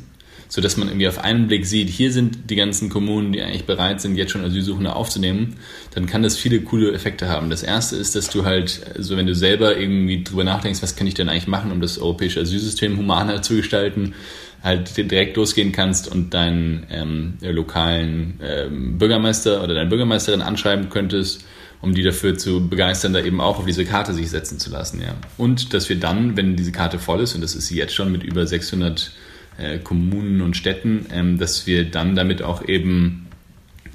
so 0.48 0.60
dass 0.60 0.76
man 0.76 0.88
irgendwie 0.88 1.08
auf 1.08 1.18
einen 1.18 1.48
Blick 1.48 1.66
sieht, 1.66 1.88
hier 1.88 2.12
sind 2.12 2.50
die 2.50 2.56
ganzen 2.56 2.88
Kommunen, 2.88 3.32
die 3.32 3.42
eigentlich 3.42 3.64
bereit 3.64 4.00
sind, 4.00 4.16
jetzt 4.16 4.32
schon 4.32 4.44
Asylsuchende 4.44 4.94
aufzunehmen, 4.94 5.56
dann 5.94 6.06
kann 6.06 6.22
das 6.22 6.36
viele 6.36 6.60
coole 6.60 6.92
Effekte 6.92 7.28
haben. 7.28 7.50
Das 7.50 7.62
erste 7.62 7.96
ist, 7.96 8.14
dass 8.14 8.30
du 8.30 8.44
halt, 8.44 8.80
also 8.96 9.16
wenn 9.16 9.26
du 9.26 9.34
selber 9.34 9.76
irgendwie 9.76 10.22
drüber 10.22 10.44
nachdenkst, 10.44 10.82
was 10.82 10.96
kann 10.96 11.06
ich 11.06 11.14
denn 11.14 11.28
eigentlich 11.28 11.48
machen, 11.48 11.72
um 11.72 11.80
das 11.80 11.98
europäische 11.98 12.40
Asylsystem 12.40 12.96
humaner 12.96 13.42
zu 13.42 13.56
gestalten, 13.56 14.14
halt 14.62 14.96
direkt 14.96 15.36
losgehen 15.36 15.72
kannst 15.72 16.10
und 16.10 16.34
deinen 16.34 16.86
ähm, 16.90 17.34
lokalen 17.40 18.40
ähm, 18.42 18.98
Bürgermeister 18.98 19.62
oder 19.62 19.74
deine 19.74 19.88
Bürgermeisterin 19.88 20.42
anschreiben 20.42 20.88
könntest 20.88 21.44
um 21.80 21.94
die 21.94 22.02
dafür 22.02 22.36
zu 22.36 22.68
begeistern, 22.68 23.12
da 23.12 23.20
eben 23.20 23.40
auch 23.40 23.58
auf 23.58 23.66
diese 23.66 23.84
Karte 23.84 24.12
sich 24.12 24.30
setzen 24.30 24.58
zu 24.58 24.70
lassen. 24.70 25.00
Ja. 25.00 25.14
Und 25.36 25.74
dass 25.74 25.88
wir 25.88 25.98
dann, 25.98 26.36
wenn 26.36 26.56
diese 26.56 26.72
Karte 26.72 26.98
voll 26.98 27.20
ist, 27.20 27.34
und 27.34 27.42
das 27.42 27.54
ist 27.54 27.68
sie 27.68 27.76
jetzt 27.76 27.94
schon 27.94 28.10
mit 28.10 28.22
über 28.22 28.46
600 28.46 29.12
äh, 29.58 29.78
Kommunen 29.78 30.40
und 30.40 30.56
Städten, 30.56 31.06
ähm, 31.12 31.38
dass 31.38 31.66
wir 31.66 31.84
dann 31.84 32.14
damit 32.14 32.42
auch 32.42 32.66
eben 32.66 33.26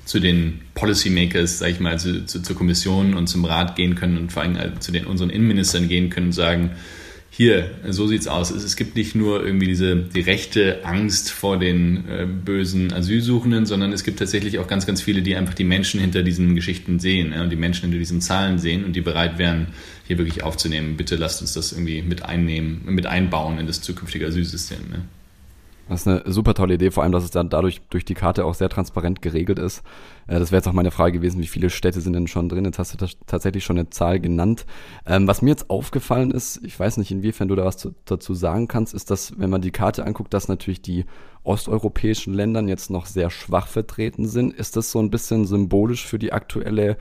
zu 0.06 0.20
den 0.20 0.62
Policymakers, 0.74 1.60
sag 1.60 1.70
ich 1.70 1.80
mal, 1.80 2.00
zu, 2.00 2.26
zu, 2.26 2.42
zur 2.42 2.56
Kommission 2.56 3.14
und 3.14 3.28
zum 3.28 3.46
Rat 3.46 3.76
gehen 3.76 3.96
können 3.96 4.18
und 4.18 4.32
vor 4.32 4.42
allem 4.42 4.56
äh, 4.56 4.80
zu 4.80 4.92
den 4.92 5.06
unseren 5.06 5.30
Innenministern 5.30 5.88
gehen 5.88 6.10
können 6.10 6.28
und 6.28 6.32
sagen, 6.34 6.72
hier, 7.34 7.72
so 7.90 8.08
sieht's 8.08 8.28
aus. 8.28 8.52
Es, 8.52 8.76
gibt 8.76 8.98
nicht 8.98 9.16
nur 9.16 9.46
irgendwie 9.46 9.66
diese 9.66 9.96
die 9.96 10.20
rechte 10.20 10.84
Angst 10.84 11.32
vor 11.32 11.58
den 11.58 12.10
äh, 12.10 12.26
bösen 12.26 12.92
Asylsuchenden, 12.92 13.66
sondern 13.66 13.94
es 13.94 14.04
gibt 14.04 14.20
tatsächlich 14.20 14.60
auch 14.60 14.68
ganz, 14.68 14.86
ganz 14.86 15.02
viele, 15.02 15.22
die 15.22 15.38
einfach 15.38 15.54
die 15.54 15.64
Menschen 15.64 16.02
hinter 16.02 16.24
diesen 16.24 16.56
Geschichten 16.56 17.00
sehen 17.00 17.32
ja, 17.34 17.42
und 17.42 17.50
die 17.50 17.56
Menschen 17.56 17.84
hinter 17.84 18.00
diesen 18.00 18.20
Zahlen 18.20 18.60
sehen 18.60 18.84
und 18.84 18.98
die 18.98 19.02
bereit 19.02 19.38
wären, 19.38 19.68
hier 20.08 20.18
wirklich 20.18 20.44
aufzunehmen. 20.44 20.98
Bitte 20.98 21.16
lasst 21.16 21.40
uns 21.40 21.54
das 21.54 21.72
irgendwie 21.72 22.02
mit 22.02 22.26
einnehmen, 22.26 22.82
mit 22.86 23.06
einbauen 23.06 23.60
in 23.60 23.66
das 23.66 23.82
zukünftige 23.82 24.28
Asylsystem. 24.28 24.80
Ja. 24.92 25.00
Das 25.92 26.04
ist 26.04 26.08
eine 26.08 26.24
super 26.26 26.54
tolle 26.54 26.76
Idee, 26.76 26.90
vor 26.90 27.04
allem, 27.04 27.12
dass 27.12 27.26
es 27.26 27.32
dann 27.32 27.50
dadurch 27.50 27.82
durch 27.90 28.06
die 28.06 28.14
Karte 28.14 28.46
auch 28.46 28.54
sehr 28.54 28.70
transparent 28.70 29.22
geregelt 29.22 29.60
ist. 29.60 29.84
Äh, 30.26 30.40
das 30.40 30.50
wäre 30.50 30.60
jetzt 30.60 30.68
auch 30.70 30.74
meine 30.74 30.90
Frage 30.90 31.20
gewesen, 31.20 31.42
wie 31.42 31.48
viele 31.48 31.70
Städte 31.70 32.00
sind 32.00 32.14
denn 32.14 32.28
schon 32.28 32.48
drin? 32.48 32.64
Jetzt 32.64 32.80
hast 32.80 32.94
du 32.94 33.06
tatsächlich 33.26 33.66
schon 33.66 33.78
eine 33.78 33.90
Zahl 33.90 34.22
genannt. 34.22 34.66
Ähm, 35.06 35.28
was 35.28 35.42
mir 35.42 35.50
jetzt 35.50 35.70
aufgefallen 35.70 36.32
ist, 36.32 36.62
ich 36.64 36.80
weiß 36.80 36.96
nicht, 36.96 37.12
inwiefern 37.12 37.50
du 37.50 37.58
da 37.58 37.66
was 37.66 37.90
dazu 38.06 38.34
sagen 38.34 38.70
kannst, 38.70 38.94
ist, 38.94 39.12
dass, 39.12 39.38
wenn 39.38 39.50
man 39.50 39.60
die 39.60 39.72
Karte 39.72 40.06
anguckt, 40.06 40.34
dass 40.34 40.48
natürlich 40.48 40.82
die 40.82 41.04
osteuropäischen 41.44 42.34
Ländern 42.34 42.70
jetzt 42.70 42.90
noch 42.90 43.06
sehr 43.06 43.30
schwach 43.30 43.68
vertreten 43.68 44.30
sind. 44.30 44.54
Ist 44.54 44.78
das 44.78 44.92
so 44.92 45.00
ein 45.00 45.12
bisschen 45.12 45.46
symbolisch 45.46 46.08
für 46.08 46.20
die 46.20 46.32
aktuelle 46.32 46.96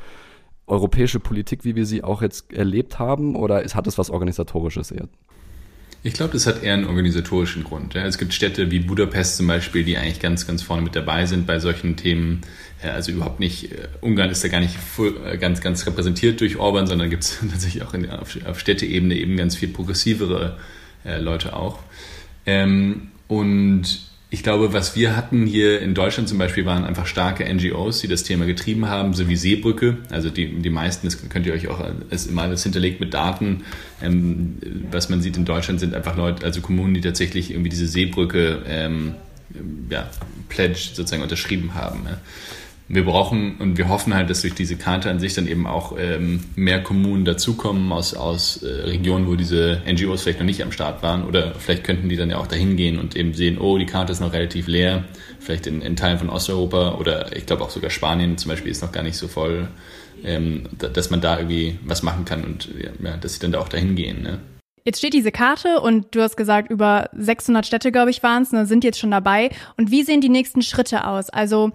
europäische 0.66 1.20
Politik, 1.20 1.64
wie 1.64 1.76
wir 1.76 1.86
sie 1.86 2.02
auch 2.02 2.22
jetzt 2.22 2.52
erlebt 2.52 2.98
haben? 2.98 3.36
Oder 3.36 3.62
hat 3.62 3.86
es 3.86 3.98
was 3.98 4.10
Organisatorisches 4.10 4.90
eher? 4.90 5.08
Ich 6.02 6.14
glaube, 6.14 6.32
das 6.32 6.46
hat 6.46 6.62
eher 6.62 6.74
einen 6.74 6.86
organisatorischen 6.86 7.62
Grund. 7.62 7.94
Es 7.94 8.16
gibt 8.16 8.32
Städte 8.32 8.70
wie 8.70 8.80
Budapest 8.80 9.36
zum 9.36 9.46
Beispiel, 9.46 9.84
die 9.84 9.98
eigentlich 9.98 10.20
ganz, 10.20 10.46
ganz 10.46 10.62
vorne 10.62 10.82
mit 10.82 10.96
dabei 10.96 11.26
sind 11.26 11.46
bei 11.46 11.58
solchen 11.58 11.96
Themen. 11.96 12.40
Also 12.82 13.12
überhaupt 13.12 13.38
nicht, 13.38 13.72
äh, 13.72 13.88
Ungarn 14.00 14.30
ist 14.30 14.42
da 14.42 14.48
gar 14.48 14.60
nicht 14.60 14.76
äh, 14.98 15.36
ganz, 15.36 15.60
ganz 15.60 15.86
repräsentiert 15.86 16.40
durch 16.40 16.56
Orban, 16.56 16.86
sondern 16.86 17.10
gibt 17.10 17.24
es 17.24 17.38
tatsächlich 17.50 17.82
auch 17.82 17.92
in, 17.92 18.08
auf, 18.08 18.38
auf 18.46 18.58
Städteebene 18.58 19.14
eben 19.14 19.36
ganz 19.36 19.56
viel 19.56 19.68
progressivere 19.68 20.56
äh, 21.04 21.18
Leute 21.18 21.54
auch. 21.54 21.80
Ähm, 22.46 23.08
und 23.28 24.09
ich 24.32 24.44
glaube, 24.44 24.72
was 24.72 24.94
wir 24.94 25.16
hatten 25.16 25.44
hier 25.44 25.80
in 25.80 25.92
Deutschland 25.92 26.28
zum 26.28 26.38
Beispiel, 26.38 26.64
waren 26.64 26.84
einfach 26.84 27.06
starke 27.06 27.52
NGOs, 27.52 28.00
die 28.00 28.06
das 28.06 28.22
Thema 28.22 28.46
getrieben 28.46 28.88
haben, 28.88 29.12
so 29.12 29.28
wie 29.28 29.34
Seebrücke. 29.34 29.98
Also 30.08 30.30
die, 30.30 30.46
die 30.62 30.70
meisten, 30.70 31.08
das 31.08 31.28
könnt 31.28 31.46
ihr 31.46 31.52
euch 31.52 31.66
auch 31.66 31.80
als 32.10 32.26
immer 32.28 32.42
alles 32.42 32.62
hinterlegt 32.62 33.00
mit 33.00 33.12
Daten. 33.12 33.64
Ähm, 34.00 34.58
was 34.90 35.08
man 35.08 35.20
sieht 35.20 35.36
in 35.36 35.44
Deutschland 35.44 35.80
sind 35.80 35.94
einfach 35.94 36.16
Leute, 36.16 36.44
also 36.44 36.60
Kommunen, 36.60 36.94
die 36.94 37.00
tatsächlich 37.00 37.50
irgendwie 37.50 37.70
diese 37.70 37.88
Seebrücke 37.88 38.62
ähm, 38.68 39.14
ja, 39.90 40.08
Pledge 40.48 40.90
sozusagen 40.94 41.22
unterschrieben 41.22 41.74
haben. 41.74 42.02
Ja 42.04 42.20
wir 42.92 43.04
brauchen 43.04 43.54
und 43.58 43.78
wir 43.78 43.88
hoffen 43.88 44.14
halt, 44.14 44.30
dass 44.30 44.40
durch 44.40 44.54
diese 44.54 44.74
Karte 44.74 45.10
an 45.10 45.20
sich 45.20 45.32
dann 45.34 45.46
eben 45.46 45.64
auch 45.68 45.96
ähm, 45.96 46.40
mehr 46.56 46.82
Kommunen 46.82 47.24
dazukommen 47.24 47.92
aus, 47.92 48.14
aus 48.14 48.64
äh, 48.64 48.66
Regionen, 48.66 49.28
wo 49.28 49.36
diese 49.36 49.80
NGOs 49.88 50.22
vielleicht 50.22 50.40
noch 50.40 50.46
nicht 50.46 50.60
am 50.64 50.72
Start 50.72 51.00
waren 51.00 51.24
oder 51.24 51.54
vielleicht 51.54 51.84
könnten 51.84 52.08
die 52.08 52.16
dann 52.16 52.30
ja 52.30 52.38
auch 52.38 52.48
dahin 52.48 52.76
gehen 52.76 52.98
und 52.98 53.14
eben 53.14 53.32
sehen, 53.32 53.58
oh, 53.58 53.78
die 53.78 53.86
Karte 53.86 54.10
ist 54.10 54.18
noch 54.18 54.32
relativ 54.32 54.66
leer, 54.66 55.04
vielleicht 55.38 55.68
in, 55.68 55.82
in 55.82 55.94
Teilen 55.94 56.18
von 56.18 56.30
Osteuropa 56.30 56.96
oder 56.96 57.36
ich 57.36 57.46
glaube 57.46 57.62
auch 57.62 57.70
sogar 57.70 57.90
Spanien 57.90 58.38
zum 58.38 58.48
Beispiel 58.48 58.72
ist 58.72 58.82
noch 58.82 58.90
gar 58.90 59.04
nicht 59.04 59.16
so 59.16 59.28
voll, 59.28 59.68
ähm, 60.24 60.64
dass 60.76 61.10
man 61.10 61.20
da 61.20 61.38
irgendwie 61.38 61.78
was 61.84 62.02
machen 62.02 62.24
kann 62.24 62.42
und 62.42 62.70
ja, 63.00 63.16
dass 63.18 63.34
sie 63.34 63.40
dann 63.40 63.52
da 63.52 63.60
auch 63.60 63.68
dahin 63.68 63.94
gehen. 63.94 64.20
Ne? 64.22 64.40
Jetzt 64.84 64.98
steht 64.98 65.14
diese 65.14 65.30
Karte 65.30 65.80
und 65.80 66.14
du 66.14 66.22
hast 66.22 66.36
gesagt, 66.36 66.70
über 66.70 67.10
600 67.12 67.66
Städte, 67.66 67.92
glaube 67.92 68.10
ich, 68.10 68.22
waren 68.22 68.42
es, 68.42 68.50
ne, 68.50 68.66
sind 68.66 68.82
jetzt 68.82 68.98
schon 68.98 69.10
dabei. 69.10 69.50
Und 69.76 69.90
wie 69.90 70.02
sehen 70.02 70.20
die 70.20 70.28
nächsten 70.30 70.62
Schritte 70.62 71.06
aus? 71.06 71.28
Also 71.30 71.70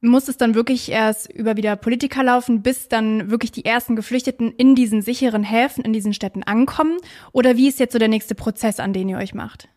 muss 0.00 0.28
es 0.28 0.36
dann 0.36 0.54
wirklich 0.54 0.90
erst 0.90 1.32
über 1.32 1.56
wieder 1.56 1.76
Politiker 1.76 2.22
laufen, 2.22 2.62
bis 2.62 2.88
dann 2.88 3.30
wirklich 3.30 3.52
die 3.52 3.64
ersten 3.64 3.96
Geflüchteten 3.96 4.52
in 4.52 4.74
diesen 4.74 5.02
sicheren 5.02 5.42
Häfen, 5.42 5.84
in 5.84 5.92
diesen 5.92 6.14
Städten 6.14 6.42
ankommen? 6.42 6.98
Oder 7.32 7.56
wie 7.56 7.68
ist 7.68 7.80
jetzt 7.80 7.92
so 7.92 7.98
der 7.98 8.08
nächste 8.08 8.34
Prozess, 8.34 8.80
an 8.80 8.92
den 8.92 9.08
ihr 9.08 9.18
euch 9.18 9.34
macht? 9.34 9.68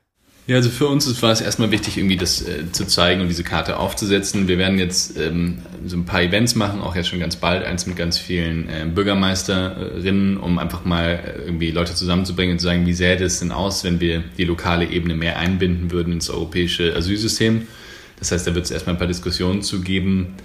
Ja, 0.50 0.56
also 0.56 0.72
für 0.72 0.88
uns 0.88 1.22
war 1.22 1.32
es 1.32 1.42
erstmal 1.42 1.70
wichtig, 1.70 2.00
irgendwie 2.00 2.18
das 2.18 2.42
äh, 2.42 2.72
zu 2.72 2.86
zeigen 2.88 3.22
und 3.22 3.28
diese 3.28 3.44
Karte 3.44 3.78
aufzusetzen. 3.78 4.48
Wir 4.48 4.58
werden 4.58 4.80
jetzt 4.80 5.16
ähm, 5.16 5.60
so 5.86 5.96
ein 5.96 6.06
paar 6.06 6.24
Events 6.24 6.56
machen, 6.56 6.82
auch 6.82 6.96
jetzt 6.96 7.08
schon 7.08 7.20
ganz 7.20 7.36
bald, 7.36 7.64
eins 7.64 7.86
mit 7.86 7.96
ganz 7.98 8.18
vielen 8.18 8.68
äh, 8.68 8.88
Bürgermeisterinnen, 8.92 10.38
um 10.38 10.58
einfach 10.58 10.86
mal 10.86 11.20
äh, 11.24 11.46
irgendwie 11.46 11.70
Leute 11.70 11.94
zusammenzubringen 11.94 12.54
und 12.54 12.60
zu 12.60 12.66
sagen, 12.66 12.88
wie 12.88 12.94
sähe 12.94 13.16
das 13.16 13.42
denn 13.42 13.52
aus, 13.52 13.84
wenn 13.84 14.00
wir 14.00 14.24
die 14.40 14.44
lokale 14.44 14.90
Ebene 14.90 15.14
mehr 15.14 15.38
einbinden 15.38 15.92
würden 15.92 16.14
ins 16.14 16.32
europäische 16.32 16.96
Asylsystem. 16.96 17.68
Das 18.20 18.32
heißt, 18.32 18.46
da 18.48 18.56
wird 18.56 18.66
es 18.66 18.72
erstmal 18.72 18.96
ein 18.96 19.00
paar 19.00 19.08
Diskussionen 19.08 19.62
zu 19.62 19.82
geben. 19.82 20.36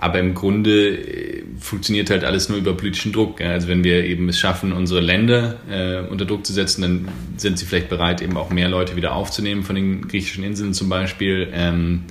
Aber 0.00 0.20
im 0.20 0.34
Grunde 0.34 0.96
äh, 0.96 1.42
funktioniert 1.58 2.10
halt 2.10 2.22
alles 2.22 2.48
nur 2.48 2.58
über 2.58 2.76
politischen 2.76 3.12
Druck. 3.12 3.40
Also 3.40 3.66
wenn 3.66 3.82
wir 3.82 4.04
eben 4.04 4.28
es 4.28 4.38
schaffen, 4.38 4.72
unsere 4.72 5.00
Länder 5.00 5.56
äh, 5.68 6.08
unter 6.08 6.24
Druck 6.24 6.46
zu 6.46 6.52
setzen, 6.52 6.82
dann 6.82 7.08
sind 7.36 7.58
sie 7.58 7.66
vielleicht 7.66 7.88
bereit, 7.88 8.22
eben 8.22 8.36
auch 8.36 8.50
mehr 8.50 8.68
Leute 8.68 8.94
wieder 8.94 9.14
aufzunehmen 9.14 9.64
von 9.64 9.74
den 9.74 10.06
griechischen 10.06 10.44
Inseln 10.44 10.72
zum 10.72 10.88
Beispiel, 10.88 11.48
ähm, 11.52 12.04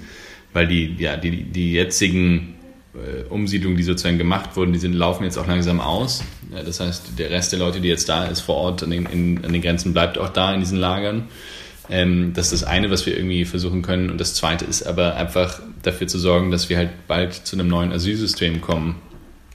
weil 0.52 0.68
die, 0.68 0.96
ja, 1.00 1.16
die, 1.16 1.44
die 1.44 1.72
jetzigen 1.72 2.56
äh, 2.94 3.24
Umsiedlungen, 3.30 3.78
die 3.78 3.84
sozusagen 3.84 4.18
gemacht 4.18 4.58
wurden, 4.58 4.74
die 4.74 4.80
sind, 4.80 4.94
laufen 4.94 5.24
jetzt 5.24 5.38
auch 5.38 5.48
langsam 5.48 5.80
aus. 5.80 6.26
Ja, 6.54 6.64
das 6.64 6.82
heißt, 6.82 7.18
der 7.18 7.30
Rest 7.30 7.54
der 7.54 7.60
Leute, 7.60 7.80
die 7.80 7.88
jetzt 7.88 8.10
da 8.10 8.26
ist 8.26 8.42
vor 8.42 8.56
Ort 8.56 8.84
an 8.84 8.90
den, 8.90 9.06
in, 9.06 9.46
an 9.46 9.54
den 9.54 9.62
Grenzen, 9.62 9.94
bleibt 9.94 10.18
auch 10.18 10.30
da 10.30 10.54
in 10.54 10.60
diesen 10.60 10.78
Lagern. 10.78 11.30
Ähm, 11.90 12.34
das 12.34 12.52
ist 12.52 12.62
das 12.62 12.70
eine, 12.70 12.90
was 12.92 13.06
wir 13.06 13.16
irgendwie 13.16 13.46
versuchen 13.46 13.82
können. 13.82 14.10
Und 14.10 14.20
das 14.20 14.34
zweite 14.34 14.66
ist 14.66 14.84
aber 14.84 15.16
einfach 15.16 15.62
dafür 15.84 16.08
zu 16.08 16.20
sorgen, 16.20 16.52
dass 16.52 16.70
wir 16.70 16.78
halt 16.78 16.90
bald 17.08 17.34
zu 17.34 17.56
einem 17.56 17.68
neuen 17.68 17.92
Asylsystem 17.92 18.62
kommen. 18.62 18.96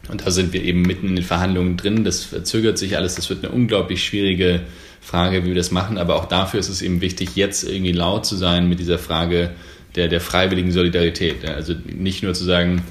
Und 0.09 0.27
da 0.27 0.31
sind 0.31 0.53
wir 0.53 0.63
eben 0.63 0.83
mitten 0.83 1.09
in 1.09 1.17
den 1.17 1.25
Verhandlungen 1.25 1.77
drin. 1.77 2.05
Das 2.05 2.25
verzögert 2.25 2.79
sich 2.79 2.97
alles. 2.97 3.15
Das 3.15 3.31
wird 3.31 3.45
eine 3.45 3.55
unglaublich 3.55 4.03
schwierige 4.05 4.63
Frage, 5.01 5.45
wie 5.45 5.49
wir 5.49 5.55
das 5.55 5.71
machen. 5.71 5.99
Aber 5.99 6.17
auch 6.17 6.25
dafür 6.25 6.61
ist 6.61 6.69
es 6.69 6.83
eben 6.83 7.01
wichtig, 7.01 7.37
jetzt 7.37 7.65
irgendwie 7.65 7.93
laut 7.93 8.27
zu 8.27 8.37
sein 8.37 8.69
mit 8.69 8.81
dieser 8.81 8.99
Frage 8.99 9.51
der, 9.95 10.09
der 10.09 10.21
freiwilligen 10.21 10.73
Solidarität. 10.73 11.45
Also 11.45 11.75
nicht 11.87 12.23
nur 12.23 12.35
zu 12.35 12.45
sagen, 12.45 12.83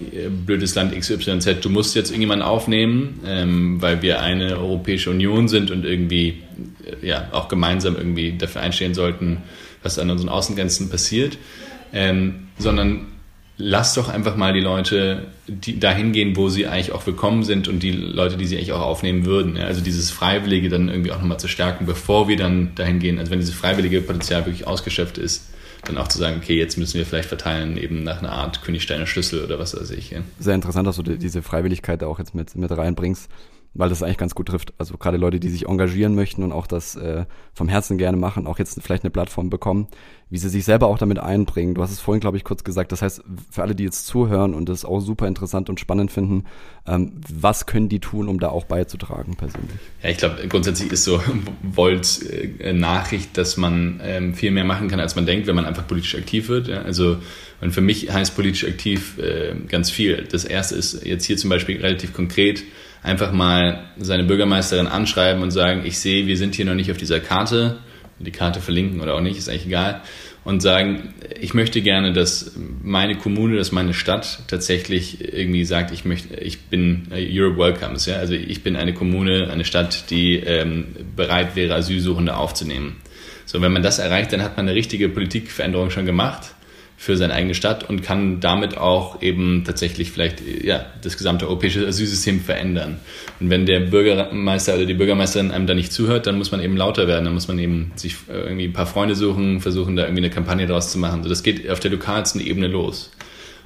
blödes 0.00 0.74
Land 0.74 0.98
XYZ, 0.98 1.60
du 1.60 1.70
musst 1.70 1.94
jetzt 1.94 2.10
irgendjemanden 2.10 2.46
aufnehmen, 2.46 3.20
ähm, 3.26 3.80
weil 3.80 4.02
wir 4.02 4.20
eine 4.20 4.58
Europäische 4.58 5.10
Union 5.10 5.48
sind 5.48 5.70
und 5.70 5.84
irgendwie 5.84 6.42
äh, 7.02 7.06
ja 7.06 7.28
auch 7.32 7.48
gemeinsam 7.48 7.96
irgendwie 7.96 8.36
dafür 8.36 8.62
einstehen 8.62 8.94
sollten, 8.94 9.38
was 9.82 9.98
an 9.98 10.10
unseren 10.10 10.28
Außengrenzen 10.28 10.90
passiert, 10.90 11.38
ähm, 11.92 12.48
sondern 12.58 13.06
lass 13.56 13.94
doch 13.94 14.08
einfach 14.08 14.36
mal 14.36 14.52
die 14.52 14.60
Leute 14.60 15.26
dahin 15.46 16.12
gehen, 16.12 16.36
wo 16.36 16.48
sie 16.48 16.66
eigentlich 16.66 16.92
auch 16.92 17.06
willkommen 17.06 17.44
sind 17.44 17.68
und 17.68 17.82
die 17.82 17.92
Leute, 17.92 18.36
die 18.36 18.46
sie 18.46 18.56
eigentlich 18.56 18.72
auch 18.72 18.80
aufnehmen 18.80 19.26
würden. 19.26 19.56
Also 19.58 19.80
dieses 19.80 20.10
Freiwillige 20.10 20.68
dann 20.68 20.88
irgendwie 20.88 21.12
auch 21.12 21.18
nochmal 21.18 21.38
zu 21.38 21.48
stärken, 21.48 21.86
bevor 21.86 22.28
wir 22.28 22.36
dann 22.36 22.74
dahin 22.74 22.98
gehen. 22.98 23.18
Also 23.18 23.30
wenn 23.30 23.38
dieses 23.38 23.54
freiwillige 23.54 24.00
Potenzial 24.00 24.44
wirklich 24.46 24.66
ausgeschöpft 24.66 25.18
ist, 25.18 25.53
dann 25.84 25.98
auch 25.98 26.08
zu 26.08 26.18
sagen, 26.18 26.38
okay, 26.42 26.56
jetzt 26.56 26.76
müssen 26.76 26.98
wir 26.98 27.06
vielleicht 27.06 27.28
verteilen, 27.28 27.76
eben 27.76 28.02
nach 28.02 28.18
einer 28.18 28.32
Art 28.32 28.62
Königsteiner 28.62 29.06
Schlüssel 29.06 29.44
oder 29.44 29.58
was 29.58 29.76
weiß 29.76 29.90
ich. 29.90 30.10
Ja. 30.10 30.20
Sehr 30.38 30.54
interessant, 30.54 30.86
dass 30.86 30.96
du 30.96 31.02
diese 31.02 31.42
Freiwilligkeit 31.42 32.02
auch 32.02 32.18
jetzt 32.18 32.34
mit, 32.34 32.54
mit 32.56 32.70
reinbringst 32.70 33.30
weil 33.74 33.88
das 33.88 34.02
eigentlich 34.02 34.18
ganz 34.18 34.34
gut 34.34 34.48
trifft. 34.48 34.72
Also 34.78 34.96
gerade 34.96 35.16
Leute, 35.16 35.40
die 35.40 35.48
sich 35.48 35.66
engagieren 35.66 36.14
möchten 36.14 36.42
und 36.42 36.52
auch 36.52 36.66
das 36.66 36.96
äh, 36.96 37.26
vom 37.52 37.68
Herzen 37.68 37.98
gerne 37.98 38.16
machen, 38.16 38.46
auch 38.46 38.58
jetzt 38.58 38.80
vielleicht 38.80 39.02
eine 39.02 39.10
Plattform 39.10 39.50
bekommen, 39.50 39.88
wie 40.30 40.38
sie 40.38 40.48
sich 40.48 40.64
selber 40.64 40.86
auch 40.86 40.98
damit 40.98 41.18
einbringen. 41.18 41.74
Du 41.74 41.82
hast 41.82 41.90
es 41.90 42.00
vorhin, 42.00 42.20
glaube 42.20 42.36
ich, 42.36 42.44
kurz 42.44 42.64
gesagt. 42.64 42.92
Das 42.92 43.02
heißt, 43.02 43.22
für 43.50 43.62
alle, 43.62 43.74
die 43.74 43.84
jetzt 43.84 44.06
zuhören 44.06 44.54
und 44.54 44.68
das 44.68 44.84
auch 44.84 45.00
super 45.00 45.26
interessant 45.26 45.68
und 45.68 45.80
spannend 45.80 46.12
finden, 46.12 46.44
ähm, 46.86 47.20
was 47.32 47.66
können 47.66 47.88
die 47.88 48.00
tun, 48.00 48.28
um 48.28 48.38
da 48.38 48.48
auch 48.48 48.64
beizutragen 48.64 49.36
persönlich? 49.36 49.78
Ja, 50.02 50.10
ich 50.10 50.18
glaube, 50.18 50.46
grundsätzlich 50.48 50.92
ist 50.92 51.04
so 51.04 51.20
Volts 51.62 52.22
äh, 52.22 52.72
Nachricht, 52.72 53.36
dass 53.36 53.56
man 53.56 54.00
ähm, 54.02 54.34
viel 54.34 54.52
mehr 54.52 54.64
machen 54.64 54.88
kann, 54.88 55.00
als 55.00 55.16
man 55.16 55.26
denkt, 55.26 55.46
wenn 55.46 55.56
man 55.56 55.66
einfach 55.66 55.86
politisch 55.86 56.14
aktiv 56.14 56.48
wird. 56.48 56.68
Ja? 56.68 56.82
Also 56.82 57.18
und 57.60 57.72
für 57.72 57.80
mich 57.80 58.12
heißt 58.12 58.36
politisch 58.36 58.64
aktiv 58.64 59.18
äh, 59.18 59.54
ganz 59.68 59.90
viel. 59.90 60.26
Das 60.30 60.44
erste 60.44 60.74
ist 60.74 61.04
jetzt 61.04 61.24
hier 61.24 61.36
zum 61.36 61.50
Beispiel 61.50 61.80
relativ 61.80 62.12
konkret, 62.12 62.62
einfach 63.04 63.32
mal 63.32 63.84
seine 63.98 64.24
Bürgermeisterin 64.24 64.88
anschreiben 64.88 65.42
und 65.42 65.52
sagen, 65.52 65.82
ich 65.84 65.98
sehe, 66.00 66.26
wir 66.26 66.36
sind 66.36 66.56
hier 66.56 66.64
noch 66.64 66.74
nicht 66.74 66.90
auf 66.90 66.96
dieser 66.96 67.20
Karte, 67.20 67.76
die 68.18 68.32
Karte 68.32 68.60
verlinken 68.60 69.00
oder 69.00 69.14
auch 69.14 69.20
nicht, 69.20 69.38
ist 69.38 69.48
eigentlich 69.48 69.66
egal, 69.66 70.00
und 70.42 70.60
sagen, 70.60 71.14
ich 71.38 71.54
möchte 71.54 71.82
gerne, 71.82 72.12
dass 72.12 72.52
meine 72.82 73.16
Kommune, 73.16 73.56
dass 73.56 73.72
meine 73.72 73.94
Stadt 73.94 74.40
tatsächlich 74.46 75.34
irgendwie 75.34 75.64
sagt, 75.64 75.90
ich 75.90 76.04
möchte, 76.04 76.34
ich 76.36 76.62
bin 76.62 77.08
äh, 77.10 77.26
Europe 77.30 77.58
Welcomes, 77.58 78.06
ja, 78.06 78.16
also 78.16 78.34
ich 78.34 78.62
bin 78.62 78.74
eine 78.74 78.94
Kommune, 78.94 79.50
eine 79.50 79.64
Stadt, 79.64 80.10
die 80.10 80.36
ähm, 80.36 80.88
bereit 81.14 81.56
wäre, 81.56 81.74
Asylsuchende 81.74 82.36
aufzunehmen. 82.36 82.96
So, 83.44 83.60
wenn 83.60 83.72
man 83.72 83.82
das 83.82 83.98
erreicht, 83.98 84.32
dann 84.32 84.42
hat 84.42 84.56
man 84.56 84.66
eine 84.66 84.76
richtige 84.76 85.10
Politikveränderung 85.10 85.90
schon 85.90 86.06
gemacht 86.06 86.54
für 87.04 87.18
seine 87.18 87.34
eigene 87.34 87.54
Stadt 87.54 87.86
und 87.86 88.02
kann 88.02 88.40
damit 88.40 88.78
auch 88.78 89.20
eben 89.20 89.62
tatsächlich 89.66 90.10
vielleicht 90.10 90.38
ja, 90.62 90.86
das 91.02 91.18
gesamte 91.18 91.46
europäische 91.46 91.86
Asylsystem 91.86 92.40
verändern. 92.40 92.96
Und 93.40 93.50
wenn 93.50 93.66
der 93.66 93.80
Bürgermeister 93.80 94.74
oder 94.74 94.86
die 94.86 94.94
Bürgermeisterin 94.94 95.50
einem 95.50 95.66
da 95.66 95.74
nicht 95.74 95.92
zuhört, 95.92 96.26
dann 96.26 96.38
muss 96.38 96.50
man 96.50 96.62
eben 96.62 96.78
lauter 96.78 97.06
werden, 97.06 97.26
dann 97.26 97.34
muss 97.34 97.46
man 97.46 97.58
eben 97.58 97.92
sich 97.96 98.14
äh, 98.30 98.38
irgendwie 98.44 98.64
ein 98.64 98.72
paar 98.72 98.86
Freunde 98.86 99.16
suchen, 99.16 99.60
versuchen 99.60 99.96
da 99.96 100.04
irgendwie 100.04 100.22
eine 100.22 100.30
Kampagne 100.30 100.66
draus 100.66 100.90
zu 100.90 100.98
machen. 100.98 101.22
So, 101.22 101.28
das 101.28 101.42
geht 101.42 101.68
auf 101.68 101.78
der 101.78 101.90
lokalsten 101.90 102.40
Ebene 102.40 102.68
los. 102.68 103.10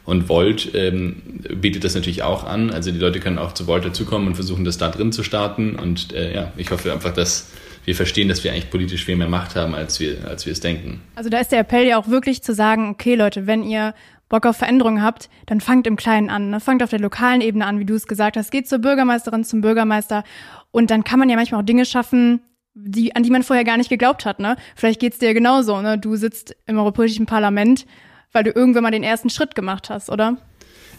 Und 0.04 0.28
Volt 0.28 0.71
ähm, 0.75 1.23
bietet 1.61 1.85
das 1.85 1.95
natürlich 1.95 2.25
auch 2.25 2.42
an. 2.42 2.71
Also 2.71 2.90
die 2.90 2.99
Leute 2.99 3.21
können 3.21 3.38
auch 3.38 3.52
zu 3.52 3.68
Volt 3.68 3.85
dazukommen 3.85 4.26
und 4.26 4.35
versuchen, 4.35 4.64
das 4.64 4.78
da 4.78 4.88
drin 4.88 5.12
zu 5.12 5.23
starten. 5.23 5.76
Und 5.76 6.12
äh, 6.12 6.35
ja, 6.35 6.52
ich 6.57 6.73
hoffe 6.73 6.92
einfach, 6.92 7.14
dass 7.14 7.50
wir 7.88 7.95
verstehen, 7.95 8.28
dass 8.28 8.45
wir 8.45 8.52
eigentlich 8.52 8.68
politisch 8.68 9.07
viel 9.07 9.16
mehr 9.16 9.30
Macht 9.30 9.57
haben, 9.57 9.75
als 9.75 9.99
wir, 9.99 10.28
als 10.28 10.45
wir 10.45 10.52
es 10.52 10.61
denken. 10.61 11.00
Also 11.14 11.30
da 11.30 11.40
ist 11.40 11.52
der 11.52 11.61
Appell 11.61 11.87
ja 11.87 11.97
auch 11.97 12.09
wirklich 12.09 12.42
zu 12.42 12.52
sagen, 12.52 12.90
okay 12.90 13.14
Leute, 13.14 13.47
wenn 13.47 13.62
ihr 13.62 13.95
Bock 14.28 14.45
auf 14.45 14.59
Veränderungen 14.59 15.02
habt, 15.02 15.30
dann 15.47 15.62
fangt 15.62 15.87
im 15.87 15.97
Kleinen 15.97 16.28
an. 16.28 16.50
Ne? 16.50 16.61
Fangt 16.61 16.83
auf 16.83 16.90
der 16.90 17.00
lokalen 17.00 17.40
Ebene 17.40 17.64
an, 17.64 17.78
wie 17.78 17.87
du 17.87 17.95
es 17.95 18.07
gesagt 18.07 18.37
hast. 18.37 18.50
Geht 18.50 18.68
zur 18.68 18.80
Bürgermeisterin, 18.80 19.42
zum 19.42 19.62
Bürgermeister. 19.62 20.23
Und 20.71 20.90
dann 20.90 21.02
kann 21.02 21.18
man 21.18 21.30
ja 21.30 21.37
manchmal 21.37 21.62
auch 21.62 21.64
Dinge 21.64 21.87
schaffen, 21.87 22.42
die, 22.75 23.16
an 23.16 23.23
die 23.23 23.30
man 23.30 23.42
vorher 23.42 23.64
gar 23.64 23.78
nicht 23.78 23.88
geglaubt 23.88 24.26
hat. 24.26 24.38
Ne? 24.38 24.57
Vielleicht 24.76 25.00
geht's 25.00 25.18
dir 25.18 25.33
genauso. 25.33 25.80
Ne? 25.80 25.97
Du 25.97 26.14
sitzt 26.16 26.54
im 26.66 26.76
Europäischen 26.76 27.25
Parlament, 27.25 27.87
weil 28.33 28.45
du 28.45 28.50
irgendwann 28.50 28.83
mal 28.83 28.90
den 28.90 29.02
ersten 29.02 29.30
Schritt 29.30 29.54
gemacht 29.54 29.88
hast, 29.88 30.11
oder? 30.11 30.37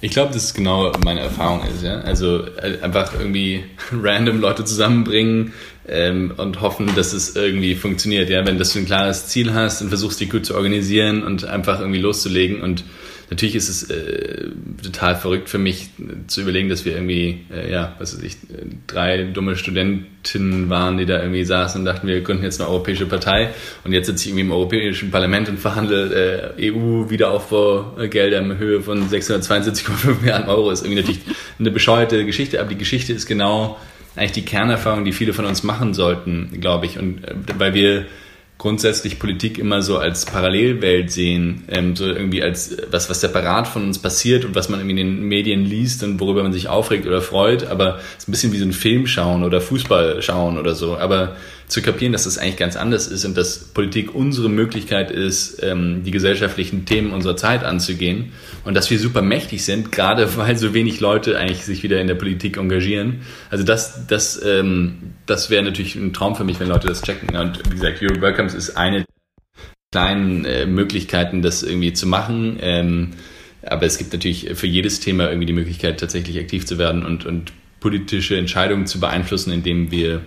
Ich 0.01 0.11
glaube, 0.11 0.33
das 0.33 0.45
ist 0.45 0.53
genau 0.53 0.93
meine 1.03 1.19
Erfahrung 1.19 1.61
ist, 1.67 1.83
ja. 1.83 1.99
Also 1.99 2.45
äh, 2.57 2.79
einfach 2.81 3.13
irgendwie 3.13 3.65
random 3.91 4.39
Leute 4.39 4.63
zusammenbringen 4.63 5.53
ähm, 5.87 6.33
und 6.37 6.61
hoffen, 6.61 6.95
dass 6.95 7.11
es 7.11 7.35
irgendwie 7.35 7.75
funktioniert, 7.75 8.29
ja. 8.29 8.45
Wenn 8.45 8.57
du 8.57 8.63
ein 8.63 8.85
klares 8.85 9.27
Ziel 9.27 9.53
hast 9.53 9.81
und 9.81 9.89
versuchst, 9.89 10.19
die 10.21 10.29
gut 10.29 10.45
zu 10.45 10.55
organisieren 10.55 11.23
und 11.23 11.43
einfach 11.45 11.81
irgendwie 11.81 11.99
loszulegen 11.99 12.61
und 12.61 12.85
natürlich 13.29 13.55
ist 13.55 13.69
es 13.69 13.89
äh, 13.89 14.49
total 14.83 15.15
verrückt 15.15 15.49
für 15.49 15.57
mich 15.57 15.89
zu 16.27 16.41
überlegen, 16.41 16.69
dass 16.69 16.85
wir 16.85 16.93
irgendwie, 16.93 17.45
äh, 17.53 17.71
ja, 17.71 17.95
was 17.99 18.15
weiß 18.15 18.23
ich, 18.23 18.37
drei 18.87 19.23
dumme 19.23 19.55
Studentinnen 19.55 20.69
waren, 20.69 20.97
die 20.97 21.05
da 21.05 21.19
irgendwie 21.19 21.43
saßen 21.43 21.81
und 21.81 21.85
dachten, 21.85 22.07
wir 22.07 22.21
gründen 22.21 22.43
jetzt 22.43 22.59
eine 22.59 22.69
europäische 22.69 23.05
Partei 23.05 23.49
und 23.83 23.91
jetzt 23.91 24.07
sitze 24.07 24.23
ich 24.23 24.29
irgendwie 24.29 24.45
im 24.45 24.51
Europäischen 24.51 25.11
Parlament 25.11 25.49
und 25.49 25.59
verhandle 25.59 26.53
äh, 26.57 26.71
EU-Wiederaufbaugelder 26.71 28.39
in 28.39 28.57
Höhe 28.57 28.81
von 28.81 29.09
672,5 29.09 30.21
Milliarden 30.21 30.49
Euro. 30.49 30.71
Ist 30.71 30.83
irgendwie 30.83 31.01
natürlich 31.01 31.21
eine 31.59 31.71
bescheuerte 31.71 32.25
Geschichte, 32.25 32.59
aber 32.59 32.69
die 32.69 32.77
Geschichte 32.77 33.13
ist 33.13 33.27
genau 33.27 33.77
eigentlich 34.15 34.31
die 34.31 34.45
Kernerfahrung, 34.45 35.05
die 35.05 35.13
viele 35.13 35.33
von 35.33 35.45
uns 35.45 35.63
machen 35.63 35.93
sollten, 35.93 36.49
glaube 36.59 36.87
ich. 36.87 36.97
Und 36.97 37.23
äh, 37.23 37.35
weil 37.57 37.73
wir 37.73 38.05
grundsätzlich 38.59 39.19
Politik 39.19 39.57
immer 39.57 39.81
so 39.81 39.97
als 39.97 40.25
Parallelwelt 40.25 41.11
sehen, 41.11 41.63
ähm, 41.69 41.95
so 41.95 42.05
irgendwie 42.05 42.43
als 42.43 42.75
was, 42.91 43.09
was 43.09 43.21
separat 43.21 43.69
von 43.69 43.85
uns 43.85 43.99
passiert 43.99 44.43
und 44.43 44.53
was 44.53 44.67
man 44.67 44.81
irgendwie 44.81 44.99
in 44.99 45.15
den 45.15 45.23
Medien 45.23 45.63
liest 45.63 46.03
und 46.03 46.19
worüber 46.19 46.43
man 46.43 46.51
sich 46.51 46.67
aufregt 46.67 47.07
oder 47.07 47.21
freut, 47.21 47.65
aber 47.65 47.99
es 48.17 48.23
ist 48.23 48.27
ein 48.27 48.31
bisschen 48.31 48.51
wie 48.51 48.57
so 48.57 48.65
ein 48.65 48.73
Film 48.73 49.07
schauen 49.07 49.43
oder 49.43 49.61
Fußball 49.61 50.21
schauen 50.21 50.59
oder 50.59 50.75
so. 50.75 50.97
Aber 50.97 51.37
zu 51.69 51.83
kapieren, 51.83 52.11
dass 52.11 52.23
das 52.23 52.39
eigentlich 52.39 52.57
ganz 52.57 52.75
anders 52.75 53.07
ist 53.07 53.25
und 53.25 53.37
dass 53.37 53.59
Politik 53.59 54.15
unsere 54.15 54.49
Möglichkeit 54.49 55.11
ist, 55.11 55.61
ähm, 55.61 56.03
die 56.03 56.09
gesellschaftlichen 56.09 56.85
Themen 56.85 57.11
unserer 57.11 57.37
Zeit 57.37 57.63
anzugehen 57.63 58.33
und 58.65 58.73
dass 58.73 58.89
wir 58.89 58.97
super 58.97 59.21
mächtig 59.21 59.63
sind, 59.63 59.91
gerade 59.91 60.35
weil 60.37 60.57
so 60.57 60.73
wenig 60.73 60.99
Leute 60.99 61.37
eigentlich 61.37 61.63
sich 61.63 61.83
wieder 61.83 62.01
in 62.01 62.07
der 62.07 62.15
Politik 62.15 62.57
engagieren. 62.57 63.21
Also 63.51 63.63
das, 63.63 64.07
das, 64.07 64.43
ähm, 64.43 65.13
das 65.27 65.51
wäre 65.51 65.63
natürlich 65.63 65.95
ein 65.95 66.11
Traum 66.11 66.35
für 66.35 66.43
mich, 66.43 66.59
wenn 66.59 66.67
Leute 66.67 66.87
das 66.87 67.03
checken. 67.03 67.37
Und 67.37 67.59
wie 67.69 67.75
gesagt, 67.75 68.01
Euro 68.01 68.19
Welcomes 68.19 68.55
ist 68.55 68.75
eine 68.75 69.05
kleinen 69.91 70.45
äh, 70.45 70.65
Möglichkeiten, 70.65 71.43
das 71.43 71.61
irgendwie 71.61 71.93
zu 71.93 72.07
machen. 72.07 72.57
Ähm, 72.61 73.11
aber 73.61 73.83
es 73.83 73.99
gibt 73.99 74.11
natürlich 74.11 74.49
für 74.55 74.67
jedes 74.67 75.01
Thema 75.01 75.27
irgendwie 75.27 75.45
die 75.45 75.53
Möglichkeit, 75.53 75.99
tatsächlich 75.99 76.39
aktiv 76.39 76.65
zu 76.65 76.79
werden 76.79 77.05
und, 77.05 77.27
und 77.27 77.51
politische 77.79 78.37
Entscheidungen 78.37 78.87
zu 78.87 78.99
beeinflussen, 78.99 79.51
indem 79.51 79.91
wir 79.91 80.21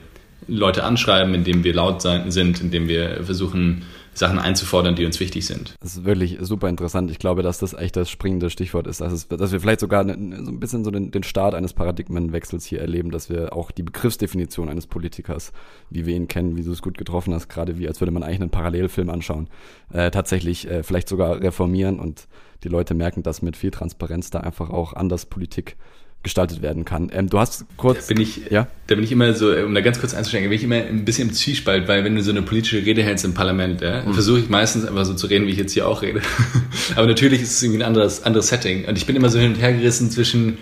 Leute 0.46 0.84
anschreiben, 0.84 1.34
indem 1.34 1.64
wir 1.64 1.74
laut 1.74 2.02
sind, 2.02 2.60
indem 2.60 2.88
wir 2.88 3.24
versuchen, 3.24 3.84
Sachen 4.14 4.38
einzufordern, 4.38 4.94
die 4.94 5.06
uns 5.06 5.20
wichtig 5.20 5.46
sind. 5.46 5.74
Das 5.80 5.96
ist 5.96 6.04
wirklich 6.04 6.36
super 6.40 6.68
interessant. 6.68 7.10
Ich 7.10 7.18
glaube, 7.18 7.42
dass 7.42 7.58
das 7.58 7.72
echt 7.72 7.96
das 7.96 8.10
springende 8.10 8.50
Stichwort 8.50 8.86
ist, 8.86 9.00
dass, 9.00 9.12
es, 9.12 9.28
dass 9.28 9.52
wir 9.52 9.60
vielleicht 9.60 9.80
sogar 9.80 10.04
so 10.04 10.12
ein 10.12 10.60
bisschen 10.60 10.84
so 10.84 10.90
den, 10.90 11.10
den 11.10 11.22
Start 11.22 11.54
eines 11.54 11.72
Paradigmenwechsels 11.72 12.66
hier 12.66 12.80
erleben, 12.80 13.10
dass 13.10 13.30
wir 13.30 13.54
auch 13.54 13.70
die 13.70 13.82
Begriffsdefinition 13.82 14.68
eines 14.68 14.86
Politikers, 14.86 15.52
wie 15.88 16.04
wir 16.04 16.14
ihn 16.14 16.28
kennen, 16.28 16.56
wie 16.56 16.62
du 16.62 16.72
es 16.72 16.82
gut 16.82 16.98
getroffen 16.98 17.32
hast, 17.32 17.48
gerade 17.48 17.78
wie 17.78 17.88
als 17.88 18.00
würde 18.00 18.12
man 18.12 18.22
eigentlich 18.22 18.42
einen 18.42 18.50
Parallelfilm 18.50 19.08
anschauen, 19.08 19.48
äh, 19.92 20.10
tatsächlich 20.10 20.68
äh, 20.68 20.82
vielleicht 20.82 21.08
sogar 21.08 21.40
reformieren 21.40 21.98
und 21.98 22.28
die 22.64 22.68
Leute 22.68 22.94
merken, 22.94 23.22
dass 23.22 23.42
mit 23.42 23.56
viel 23.56 23.70
Transparenz 23.70 24.30
da 24.30 24.40
einfach 24.40 24.70
auch 24.70 24.92
anders 24.92 25.26
Politik 25.26 25.76
gestaltet 26.22 26.62
werden 26.62 26.84
kann. 26.84 27.10
Ähm, 27.12 27.28
du 27.28 27.38
hast 27.38 27.64
kurz. 27.76 28.06
Da 28.06 28.14
bin 28.14 28.22
ich, 28.22 28.50
ja? 28.50 28.68
da 28.86 28.94
bin 28.94 29.04
ich 29.04 29.12
immer 29.12 29.34
so, 29.34 29.52
um 29.52 29.74
da 29.74 29.80
ganz 29.80 30.00
kurz 30.00 30.14
einzusteigen, 30.14 30.48
bin 30.48 30.56
ich 30.56 30.64
immer 30.64 30.76
ein 30.76 31.04
bisschen 31.04 31.28
im 31.28 31.34
Zwiespalt, 31.34 31.88
weil 31.88 32.04
wenn 32.04 32.14
du 32.14 32.22
so 32.22 32.30
eine 32.30 32.42
politische 32.42 32.84
Rede 32.84 33.02
hältst 33.02 33.24
im 33.24 33.34
Parlament, 33.34 33.80
ja, 33.80 34.02
mhm. 34.02 34.14
versuche 34.14 34.38
ich 34.38 34.48
meistens 34.48 34.84
einfach 34.84 35.04
so 35.04 35.14
zu 35.14 35.26
reden, 35.26 35.46
wie 35.46 35.50
ich 35.50 35.58
jetzt 35.58 35.72
hier 35.72 35.88
auch 35.88 36.02
rede. 36.02 36.22
Aber 36.96 37.06
natürlich 37.06 37.42
ist 37.42 37.52
es 37.52 37.62
irgendwie 37.62 37.82
ein 37.82 37.86
anderes, 37.86 38.22
anderes 38.22 38.48
Setting. 38.48 38.84
Und 38.84 38.96
ich 38.96 39.06
bin 39.06 39.16
immer 39.16 39.30
so 39.30 39.38
hin 39.38 39.54
und 39.54 39.60
her 39.60 39.72
gerissen 39.72 40.10
zwischen, 40.10 40.58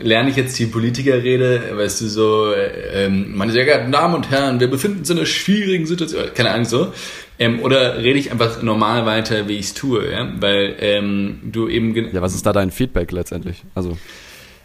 lerne 0.00 0.30
ich 0.30 0.36
jetzt 0.36 0.58
die 0.58 0.66
Politikerrede, 0.66 1.76
weißt 1.76 2.00
du, 2.00 2.08
so, 2.08 2.52
ähm, 2.92 3.36
meine 3.36 3.52
sehr 3.52 3.64
geehrten 3.64 3.92
Damen 3.92 4.14
und 4.14 4.30
Herren, 4.30 4.58
wir 4.58 4.68
befinden 4.68 5.00
uns 5.00 5.10
in 5.10 5.16
einer 5.16 5.26
schwierigen 5.26 5.86
Situation, 5.86 6.22
keine 6.34 6.50
Ahnung, 6.50 6.64
so. 6.64 6.92
Ähm, 7.38 7.60
oder 7.60 7.98
rede 7.98 8.18
ich 8.18 8.32
einfach 8.32 8.62
normal 8.62 9.06
weiter, 9.06 9.46
wie 9.46 9.58
ich 9.58 9.66
es 9.66 9.74
tue, 9.74 10.10
ja, 10.10 10.28
weil 10.40 10.74
ähm, 10.80 11.38
du 11.44 11.68
eben... 11.68 11.94
Ja, 12.12 12.20
was 12.20 12.34
ist 12.34 12.44
da 12.44 12.52
dein 12.52 12.72
Feedback 12.72 13.12
letztendlich? 13.12 13.62
Also... 13.76 13.96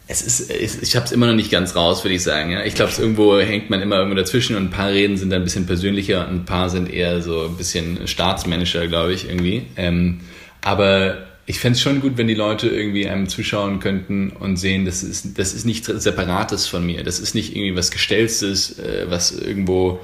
Es 0.08 0.22
ist, 0.22 0.52
ich 0.52 0.96
habe 0.96 1.06
es 1.06 1.12
immer 1.14 1.28
noch 1.28 1.34
nicht 1.34 1.50
ganz 1.50 1.76
raus, 1.76 2.04
würde 2.04 2.16
ich 2.16 2.24
sagen. 2.24 2.52
Ja? 2.52 2.66
Ich 2.66 2.76
glaube, 2.76 2.92
irgendwo 2.98 3.40
hängt 3.40 3.70
man 3.70 3.82
immer 3.82 3.98
irgendwo 3.98 4.16
dazwischen 4.16 4.58
und 4.58 4.64
ein 4.64 4.70
paar 4.70 4.90
Reden 4.90 5.16
sind 5.16 5.30
dann 5.30 5.42
ein 5.42 5.46
bisschen 5.46 5.66
persönlicher 5.66 6.28
und 6.28 6.36
ein 6.36 6.46
paar 6.46 6.70
sind 6.70 6.92
eher 6.92 7.22
so 7.22 7.46
ein 7.46 7.56
bisschen 7.56 8.06
staatsmännischer, 8.08 8.88
glaube 8.88 9.14
ich, 9.14 9.30
irgendwie. 9.30 9.66
Ähm, 9.78 10.20
aber 10.62 11.26
ich 11.46 11.60
fände 11.60 11.78
es 11.78 11.82
schon 11.82 12.02
gut, 12.02 12.18
wenn 12.18 12.28
die 12.28 12.36
Leute 12.36 12.68
irgendwie 12.70 13.08
einem 13.08 13.28
zuschauen 13.28 13.80
könnten 13.80 14.30
und 14.32 14.58
sehen, 14.58 14.86
das 14.86 15.04
ist, 15.04 15.38
das 15.38 15.54
ist 15.54 15.66
nichts 15.66 15.88
Separates 15.88 16.68
von 16.68 16.86
mir. 16.86 17.04
Das 17.04 17.20
ist 17.20 17.34
nicht 17.36 17.56
irgendwie 17.56 17.76
was 17.76 17.92
Gestellstes, 17.92 18.80
äh, 18.80 19.06
was 19.10 19.32
irgendwo 19.32 20.00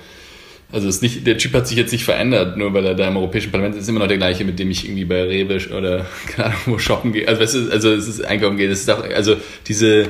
also 0.72 0.88
ist 0.88 1.02
nicht, 1.02 1.26
der 1.26 1.38
Typ 1.38 1.54
hat 1.54 1.68
sich 1.68 1.78
jetzt 1.78 1.92
nicht 1.92 2.04
verändert, 2.04 2.58
nur 2.58 2.74
weil 2.74 2.86
er 2.86 2.94
da 2.94 3.08
im 3.08 3.18
Europäischen 3.18 3.52
Parlament 3.52 3.76
ist, 3.76 3.84
ist 3.84 3.90
immer 3.90 4.00
noch 4.00 4.08
der 4.08 4.18
gleiche, 4.18 4.46
mit 4.46 4.60
dem 4.60 4.70
ich 4.70 4.86
irgendwie 4.86 5.06
bei 5.06 5.24
Rewe 5.24 5.60
oder 5.76 6.06
keine 6.28 6.50
Ahnung, 6.50 6.60
wo 6.68 6.78
shoppen 6.78 7.12
gehe. 7.12 7.28
Also, 7.28 7.42
weißt 7.42 7.56
du, 7.56 7.72
also 7.72 7.92
es 7.92 8.08
ist 8.08 8.24
einkaufen 8.24 8.58
gehe. 8.58 8.70
Das 8.70 8.82
ist 8.82 8.90
auch, 8.90 9.04
also 9.04 9.38
diese, 9.68 10.10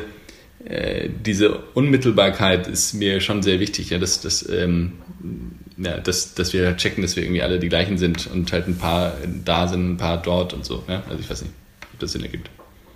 äh, 0.66 1.10
diese 1.26 1.56
Unmittelbarkeit 1.74 2.68
ist 2.68 2.94
mir 2.94 3.22
schon 3.22 3.42
sehr 3.42 3.62
wichtig, 3.62 3.92
ja, 3.92 4.00
dass, 4.00 4.20
dass, 4.20 4.48
ähm, 4.50 4.94
ja, 5.78 5.98
dass, 5.98 6.34
dass 6.34 6.52
wir 6.52 6.76
checken, 6.76 7.04
dass 7.04 7.16
wir 7.16 7.24
irgendwie 7.24 7.42
alle 7.42 7.60
die 7.60 7.70
gleichen 7.70 7.98
sind 7.98 8.28
und 8.28 8.52
halt 8.52 8.68
ein 8.68 8.78
paar 8.78 9.16
da 9.46 9.68
sind, 9.70 9.92
ein 9.92 9.98
paar 9.98 10.22
dort 10.22 10.54
und 10.54 10.66
so. 10.66 10.84
Ja? 10.90 11.04
Also 11.10 11.22
ich 11.22 11.30
weiß 11.30 11.42
nicht, 11.44 11.54
ob 11.94 12.00
das 12.00 12.12
Sinn 12.12 12.24
ergibt. 12.24 12.50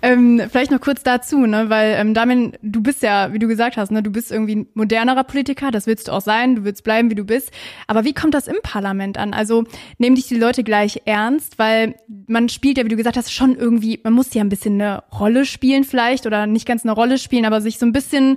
Ähm, 0.04 0.42
vielleicht 0.50 0.70
noch 0.70 0.82
kurz 0.82 1.02
dazu, 1.02 1.46
ne, 1.46 1.70
weil 1.70 1.94
ähm, 1.98 2.12
Damin, 2.12 2.52
du 2.60 2.82
bist 2.82 3.02
ja, 3.02 3.32
wie 3.32 3.38
du 3.38 3.48
gesagt 3.48 3.78
hast, 3.78 3.90
ne, 3.90 4.02
du 4.02 4.10
bist 4.10 4.30
irgendwie 4.30 4.56
ein 4.56 4.66
modernerer 4.74 5.24
Politiker, 5.24 5.70
das 5.70 5.86
willst 5.86 6.08
du 6.08 6.12
auch 6.12 6.20
sein, 6.20 6.56
du 6.56 6.64
willst 6.64 6.84
bleiben, 6.84 7.08
wie 7.08 7.14
du 7.14 7.24
bist. 7.24 7.50
Aber 7.86 8.04
wie 8.04 8.12
kommt 8.12 8.34
das 8.34 8.46
im 8.46 8.58
Parlament 8.62 9.16
an? 9.16 9.32
Also 9.32 9.64
nehmen 9.96 10.14
dich 10.14 10.28
die 10.28 10.36
Leute 10.36 10.62
gleich 10.62 11.00
ernst, 11.06 11.58
weil 11.58 11.94
man 12.26 12.50
spielt 12.50 12.76
ja, 12.76 12.84
wie 12.84 12.90
du 12.90 12.96
gesagt 12.96 13.16
hast, 13.16 13.32
schon 13.32 13.56
irgendwie, 13.56 13.98
man 14.04 14.12
muss 14.12 14.34
ja 14.34 14.42
ein 14.42 14.50
bisschen 14.50 14.74
eine 14.74 15.04
Rolle 15.18 15.46
spielen 15.46 15.84
vielleicht 15.84 16.26
oder 16.26 16.46
nicht 16.46 16.66
ganz 16.68 16.84
eine 16.84 16.92
Rolle 16.92 17.16
spielen, 17.16 17.46
aber 17.46 17.62
sich 17.62 17.78
so 17.78 17.86
ein 17.86 17.92
bisschen 17.92 18.36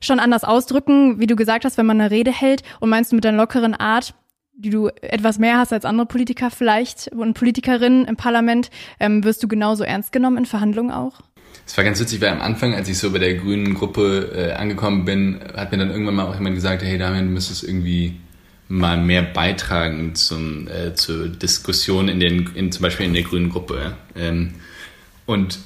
schon 0.00 0.20
anders 0.20 0.44
ausdrücken, 0.44 1.18
wie 1.18 1.26
du 1.26 1.34
gesagt 1.34 1.64
hast, 1.64 1.76
wenn 1.76 1.86
man 1.86 2.00
eine 2.00 2.12
Rede 2.12 2.30
hält 2.30 2.62
und 2.78 2.88
meinst 2.88 3.10
du 3.10 3.16
mit 3.16 3.24
deiner 3.24 3.38
lockeren 3.38 3.74
Art, 3.74 4.14
die 4.60 4.70
du 4.70 4.88
etwas 5.00 5.38
mehr 5.38 5.58
hast 5.58 5.72
als 5.72 5.84
andere 5.84 6.06
Politiker 6.06 6.50
vielleicht 6.50 7.08
und 7.08 7.34
Politikerinnen 7.34 8.06
im 8.06 8.16
Parlament, 8.16 8.70
ähm, 8.98 9.24
wirst 9.24 9.42
du 9.42 9.48
genauso 9.48 9.84
ernst 9.84 10.12
genommen 10.12 10.38
in 10.38 10.46
Verhandlungen 10.46 10.90
auch? 10.90 11.20
Es 11.66 11.76
war 11.76 11.84
ganz 11.84 12.00
witzig, 12.00 12.20
weil 12.20 12.30
am 12.30 12.40
Anfang, 12.40 12.74
als 12.74 12.88
ich 12.88 12.98
so 12.98 13.10
bei 13.10 13.18
der 13.18 13.34
grünen 13.34 13.74
Gruppe 13.74 14.32
äh, 14.34 14.52
angekommen 14.52 15.04
bin, 15.04 15.40
hat 15.54 15.72
mir 15.72 15.78
dann 15.78 15.90
irgendwann 15.90 16.16
mal 16.16 16.26
auch 16.26 16.34
jemand 16.34 16.56
gesagt, 16.56 16.82
hey 16.82 16.98
Damian, 16.98 17.26
du 17.26 17.32
müsstest 17.32 17.64
irgendwie 17.64 18.16
mal 18.68 18.96
mehr 18.96 19.22
beitragen 19.22 20.14
zum, 20.14 20.68
äh, 20.68 20.94
zur 20.94 21.28
Diskussion 21.28 22.08
in 22.08 22.20
den, 22.20 22.50
in, 22.54 22.70
zum 22.70 22.82
Beispiel 22.82 23.06
in 23.06 23.14
der 23.14 23.24
grünen 23.24 23.50
Gruppe. 23.50 23.96
Ähm, 24.14 24.54
und 25.26 25.58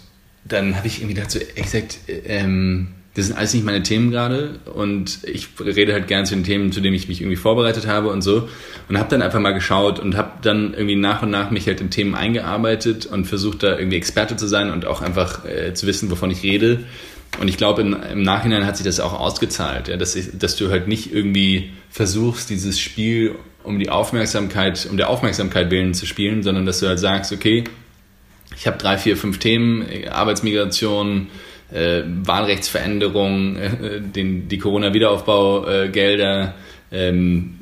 dann 0.44 0.76
habe 0.76 0.86
ich 0.86 1.00
irgendwie 1.00 1.20
dazu 1.20 1.38
gesagt, 1.38 1.98
äh, 2.08 2.20
ähm, 2.26 2.93
das 3.14 3.26
sind 3.26 3.36
alles 3.36 3.54
nicht 3.54 3.64
meine 3.64 3.82
Themen 3.82 4.10
gerade 4.10 4.58
und 4.74 5.20
ich 5.22 5.48
rede 5.60 5.92
halt 5.92 6.08
gerne 6.08 6.24
zu 6.24 6.34
den 6.34 6.42
Themen, 6.42 6.72
zu 6.72 6.80
denen 6.80 6.96
ich 6.96 7.08
mich 7.08 7.20
irgendwie 7.20 7.36
vorbereitet 7.36 7.86
habe 7.86 8.08
und 8.08 8.22
so 8.22 8.48
und 8.88 8.98
habe 8.98 9.08
dann 9.08 9.22
einfach 9.22 9.38
mal 9.38 9.52
geschaut 9.52 10.00
und 10.00 10.16
habe 10.16 10.32
dann 10.42 10.74
irgendwie 10.74 10.96
nach 10.96 11.22
und 11.22 11.30
nach 11.30 11.50
mich 11.50 11.66
halt 11.68 11.80
in 11.80 11.90
Themen 11.90 12.16
eingearbeitet 12.16 13.06
und 13.06 13.26
versucht 13.26 13.62
da 13.62 13.78
irgendwie 13.78 13.96
Experte 13.96 14.36
zu 14.36 14.48
sein 14.48 14.70
und 14.70 14.84
auch 14.84 15.00
einfach 15.00 15.44
äh, 15.44 15.74
zu 15.74 15.86
wissen, 15.86 16.10
wovon 16.10 16.30
ich 16.32 16.42
rede. 16.42 16.84
Und 17.40 17.48
ich 17.48 17.56
glaube, 17.56 17.82
im, 17.82 18.22
Nachhinein 18.22 18.66
hat 18.66 18.76
sich 18.76 18.86
das 18.86 19.00
auch 19.00 19.18
ausgezahlt, 19.18 19.88
ja, 19.88 19.96
dass, 19.96 20.14
ich, 20.14 20.30
dass 20.38 20.56
du 20.56 20.70
halt 20.70 20.86
nicht 20.86 21.12
irgendwie 21.12 21.72
versuchst, 21.90 22.50
dieses 22.50 22.78
Spiel 22.80 23.34
um 23.64 23.78
die 23.78 23.90
Aufmerksamkeit, 23.90 24.86
um 24.90 24.96
der 24.96 25.08
Aufmerksamkeit 25.08 25.70
willen 25.70 25.94
zu 25.94 26.06
spielen, 26.06 26.42
sondern 26.42 26.66
dass 26.66 26.80
du 26.80 26.86
halt 26.86 26.98
sagst, 26.98 27.32
okay, 27.32 27.64
ich 28.56 28.66
habe 28.66 28.76
drei, 28.76 28.98
vier, 28.98 29.16
fünf 29.16 29.38
Themen, 29.38 29.84
Arbeitsmigration, 30.08 31.28
äh, 31.74 32.02
Wahlrechtsveränderungen, 32.06 33.56
äh, 33.56 34.00
den, 34.00 34.48
die 34.48 34.58
Corona-Wiederaufbaugelder, 34.58 36.54
ähm, 36.92 37.54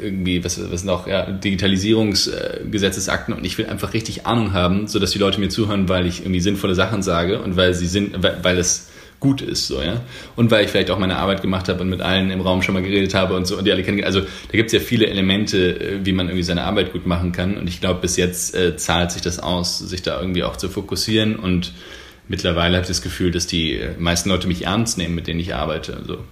irgendwie, 0.00 0.44
was, 0.44 0.60
was 0.70 0.84
noch, 0.84 1.06
ja, 1.06 1.30
Digitalisierungsgesetzesakten 1.30 3.32
und 3.32 3.46
ich 3.46 3.56
will 3.56 3.66
einfach 3.66 3.94
richtig 3.94 4.26
Ahnung 4.26 4.52
haben, 4.52 4.88
so 4.88 4.98
dass 4.98 5.12
die 5.12 5.18
Leute 5.18 5.40
mir 5.40 5.48
zuhören, 5.48 5.88
weil 5.88 6.06
ich 6.06 6.20
irgendwie 6.20 6.40
sinnvolle 6.40 6.74
Sachen 6.74 7.02
sage 7.02 7.40
und 7.40 7.56
weil 7.56 7.72
sie 7.74 7.86
sind, 7.86 8.22
weil, 8.22 8.38
weil 8.42 8.58
es 8.58 8.90
gut 9.20 9.42
ist, 9.42 9.68
so, 9.68 9.82
ja. 9.82 10.00
Und 10.34 10.50
weil 10.50 10.64
ich 10.64 10.70
vielleicht 10.70 10.90
auch 10.90 10.98
meine 10.98 11.18
Arbeit 11.18 11.42
gemacht 11.42 11.68
habe 11.68 11.82
und 11.82 11.90
mit 11.90 12.00
allen 12.00 12.30
im 12.30 12.40
Raum 12.40 12.62
schon 12.62 12.74
mal 12.74 12.82
geredet 12.82 13.14
habe 13.14 13.36
und 13.36 13.46
so 13.46 13.58
und 13.58 13.66
die 13.66 13.72
alle 13.72 13.82
kennen. 13.82 14.02
Also 14.02 14.20
da 14.20 14.52
gibt 14.52 14.68
es 14.68 14.72
ja 14.72 14.80
viele 14.80 15.06
Elemente, 15.06 15.78
äh, 15.78 16.04
wie 16.04 16.12
man 16.12 16.26
irgendwie 16.26 16.42
seine 16.42 16.64
Arbeit 16.64 16.92
gut 16.92 17.06
machen 17.06 17.30
kann. 17.30 17.58
Und 17.58 17.68
ich 17.68 17.80
glaube, 17.80 18.00
bis 18.00 18.16
jetzt 18.16 18.54
äh, 18.54 18.76
zahlt 18.76 19.12
sich 19.12 19.22
das 19.22 19.38
aus, 19.38 19.78
sich 19.78 20.02
da 20.02 20.18
irgendwie 20.18 20.42
auch 20.42 20.56
zu 20.56 20.70
fokussieren 20.70 21.36
und 21.36 21.72
mittlerweile 22.30 22.76
habe 22.76 22.84
ich 22.84 22.88
das 22.88 23.02
Gefühl, 23.02 23.32
dass 23.32 23.46
die 23.46 23.80
meisten 23.98 24.30
Leute 24.30 24.46
mich 24.46 24.64
ernst 24.64 24.96
nehmen, 24.96 25.16
mit 25.16 25.26
denen 25.26 25.40
ich 25.40 25.54
arbeite. 25.54 25.96
Also 25.96 26.24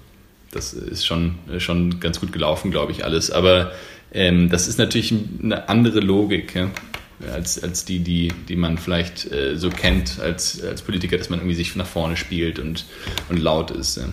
das 0.52 0.72
ist 0.72 1.04
schon, 1.04 1.34
schon 1.58 2.00
ganz 2.00 2.20
gut 2.20 2.32
gelaufen, 2.32 2.70
glaube 2.70 2.92
ich, 2.92 3.04
alles. 3.04 3.30
Aber 3.30 3.72
ähm, 4.14 4.48
das 4.48 4.68
ist 4.68 4.78
natürlich 4.78 5.12
eine 5.42 5.68
andere 5.68 5.98
Logik 5.98 6.54
ja, 6.54 6.70
als, 7.32 7.62
als 7.62 7.84
die, 7.84 7.98
die, 7.98 8.32
die 8.48 8.54
man 8.54 8.78
vielleicht 8.78 9.30
äh, 9.32 9.56
so 9.56 9.70
kennt 9.70 10.20
als, 10.20 10.62
als 10.62 10.82
Politiker, 10.82 11.18
dass 11.18 11.30
man 11.30 11.40
irgendwie 11.40 11.56
sich 11.56 11.74
nach 11.74 11.87
vorne 11.87 12.16
spielt 12.16 12.61
und, 12.61 12.84
und 13.28 13.38
laut 13.38 13.72
ist. 13.72 13.96
Ja. 13.96 14.04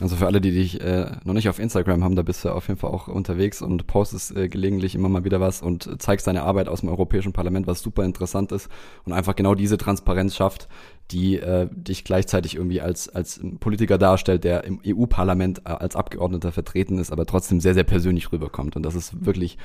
Also 0.00 0.16
für 0.16 0.26
alle, 0.26 0.40
die 0.40 0.52
dich 0.52 0.80
äh, 0.80 1.10
noch 1.24 1.34
nicht 1.34 1.48
auf 1.48 1.58
Instagram 1.58 2.02
haben, 2.02 2.16
da 2.16 2.22
bist 2.22 2.44
du 2.44 2.48
auf 2.48 2.68
jeden 2.68 2.80
Fall 2.80 2.90
auch 2.90 3.08
unterwegs 3.08 3.60
und 3.60 3.86
postest 3.86 4.34
äh, 4.36 4.48
gelegentlich 4.48 4.94
immer 4.94 5.08
mal 5.08 5.24
wieder 5.24 5.40
was 5.40 5.60
und 5.60 6.00
zeigst 6.00 6.26
deine 6.26 6.42
Arbeit 6.42 6.68
aus 6.68 6.80
dem 6.80 6.88
Europäischen 6.88 7.32
Parlament, 7.32 7.66
was 7.66 7.82
super 7.82 8.04
interessant 8.04 8.52
ist 8.52 8.68
und 9.04 9.12
einfach 9.12 9.36
genau 9.36 9.54
diese 9.54 9.76
Transparenz 9.76 10.34
schafft, 10.34 10.68
die 11.10 11.38
äh, 11.38 11.68
dich 11.70 12.04
gleichzeitig 12.04 12.56
irgendwie 12.56 12.80
als, 12.80 13.08
als 13.10 13.40
Politiker 13.60 13.98
darstellt, 13.98 14.44
der 14.44 14.64
im 14.64 14.80
EU-Parlament 14.86 15.62
äh, 15.66 15.70
als 15.70 15.94
Abgeordneter 15.94 16.52
vertreten 16.52 16.98
ist, 16.98 17.12
aber 17.12 17.26
trotzdem 17.26 17.60
sehr, 17.60 17.74
sehr 17.74 17.84
persönlich 17.84 18.32
rüberkommt. 18.32 18.76
Und 18.76 18.84
das 18.84 18.94
ist 18.94 19.24
wirklich 19.24 19.58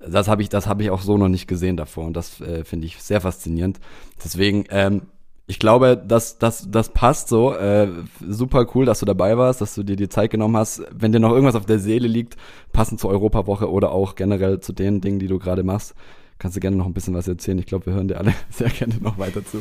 das 0.00 0.28
habe 0.28 0.40
ich, 0.42 0.48
das 0.48 0.66
habe 0.66 0.82
ich 0.82 0.90
auch 0.90 1.02
so 1.02 1.18
noch 1.18 1.28
nicht 1.28 1.46
gesehen 1.46 1.76
davor 1.76 2.06
und 2.06 2.14
das 2.14 2.40
äh, 2.40 2.64
finde 2.64 2.86
ich 2.86 3.02
sehr 3.02 3.20
faszinierend. 3.20 3.80
Deswegen 4.24 4.64
ähm, 4.70 5.02
ich 5.50 5.58
glaube, 5.58 5.96
dass 5.96 6.38
das, 6.38 6.70
das 6.70 6.90
passt 6.90 7.28
so. 7.28 7.52
Äh, 7.52 7.88
super 8.24 8.68
cool, 8.72 8.84
dass 8.84 9.00
du 9.00 9.04
dabei 9.04 9.36
warst, 9.36 9.60
dass 9.60 9.74
du 9.74 9.82
dir 9.82 9.96
die 9.96 10.08
Zeit 10.08 10.30
genommen 10.30 10.56
hast. 10.56 10.80
Wenn 10.92 11.10
dir 11.10 11.18
noch 11.18 11.32
irgendwas 11.32 11.56
auf 11.56 11.66
der 11.66 11.80
Seele 11.80 12.06
liegt, 12.06 12.36
passend 12.72 13.00
zur 13.00 13.10
Europawoche 13.10 13.68
oder 13.68 13.90
auch 13.90 14.14
generell 14.14 14.60
zu 14.60 14.72
den 14.72 15.00
Dingen, 15.00 15.18
die 15.18 15.26
du 15.26 15.40
gerade 15.40 15.64
machst, 15.64 15.96
kannst 16.38 16.56
du 16.56 16.60
gerne 16.60 16.76
noch 16.76 16.86
ein 16.86 16.92
bisschen 16.92 17.14
was 17.14 17.26
erzählen. 17.26 17.58
Ich 17.58 17.66
glaube, 17.66 17.86
wir 17.86 17.94
hören 17.94 18.06
dir 18.06 18.18
alle 18.18 18.32
sehr 18.50 18.68
gerne 18.68 18.94
noch 19.00 19.18
weiter 19.18 19.44
zu. 19.44 19.58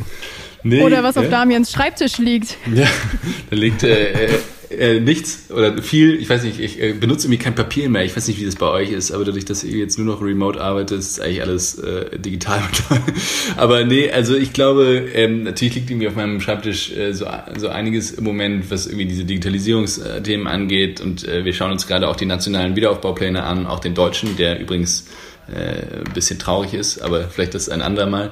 Nee, 0.62 0.84
oder 0.84 1.02
was 1.02 1.16
äh, 1.16 1.22
auf 1.22 1.30
Damians 1.30 1.72
Schreibtisch 1.72 2.20
liegt. 2.20 2.56
Ja, 2.72 2.86
da 3.50 3.56
liegt 3.56 3.82
äh, 3.82 4.30
äh, 4.70 5.00
nichts 5.00 5.50
oder 5.50 5.82
viel, 5.82 6.16
ich 6.16 6.30
weiß 6.30 6.44
nicht, 6.44 6.60
ich 6.60 6.82
äh, 6.82 6.94
benutze 6.94 7.28
irgendwie 7.28 7.44
kein 7.44 7.56
Papier 7.56 7.90
mehr. 7.90 8.06
Ich 8.06 8.16
weiß 8.16 8.28
nicht, 8.28 8.40
wie 8.40 8.46
das 8.46 8.56
bei 8.56 8.68
euch 8.68 8.92
ist, 8.92 9.12
aber 9.12 9.26
dadurch, 9.26 9.46
dass 9.46 9.64
ihr 9.64 9.78
jetzt 9.78 9.98
nur 9.98 10.08
noch 10.08 10.22
remote 10.22 10.62
arbeitet, 10.62 11.00
ist 11.00 11.20
eigentlich 11.20 11.42
alles 11.42 11.80
äh, 11.80 12.20
digital. 12.20 12.62
aber 13.58 13.84
nee, 13.84 14.12
also 14.12 14.36
ich 14.36 14.54
glaube, 14.54 15.08
ähm, 15.14 15.44
natürlich 15.44 15.76
liegt 15.76 15.90
irgendwie 15.90 16.08
auf 16.08 16.16
meinem 16.16 16.40
Schreibtisch 16.40 16.92
äh, 16.96 17.14
so, 17.14 17.26
so 17.58 17.70
einiges 17.70 18.12
im 18.12 18.24
Moment, 18.24 18.70
was 18.70 18.86
irgendwie 18.86 19.06
diese 19.06 19.26
Digitalisierungsthemen 19.26 20.48
angeht 20.48 21.02
und 21.02 21.28
äh, 21.28 21.46
wir 21.46 21.54
schauen 21.54 21.72
uns 21.72 21.88
gerade 21.88 22.08
auch 22.08 22.16
die 22.16 22.26
nationalen 22.26 22.76
Wiederaufbaupläne 22.76 23.44
an, 23.44 23.66
auch 23.66 23.80
den 23.80 23.96
deutschen, 23.96 24.38
der 24.38 24.60
übrigens 24.60 25.08
äh, 25.52 26.06
ein 26.06 26.14
bisschen 26.14 26.38
traurig 26.38 26.74
ist, 26.74 27.02
aber 27.02 27.28
vielleicht 27.28 27.56
das 27.56 27.70
ein 27.70 27.82
andermal. 27.82 28.32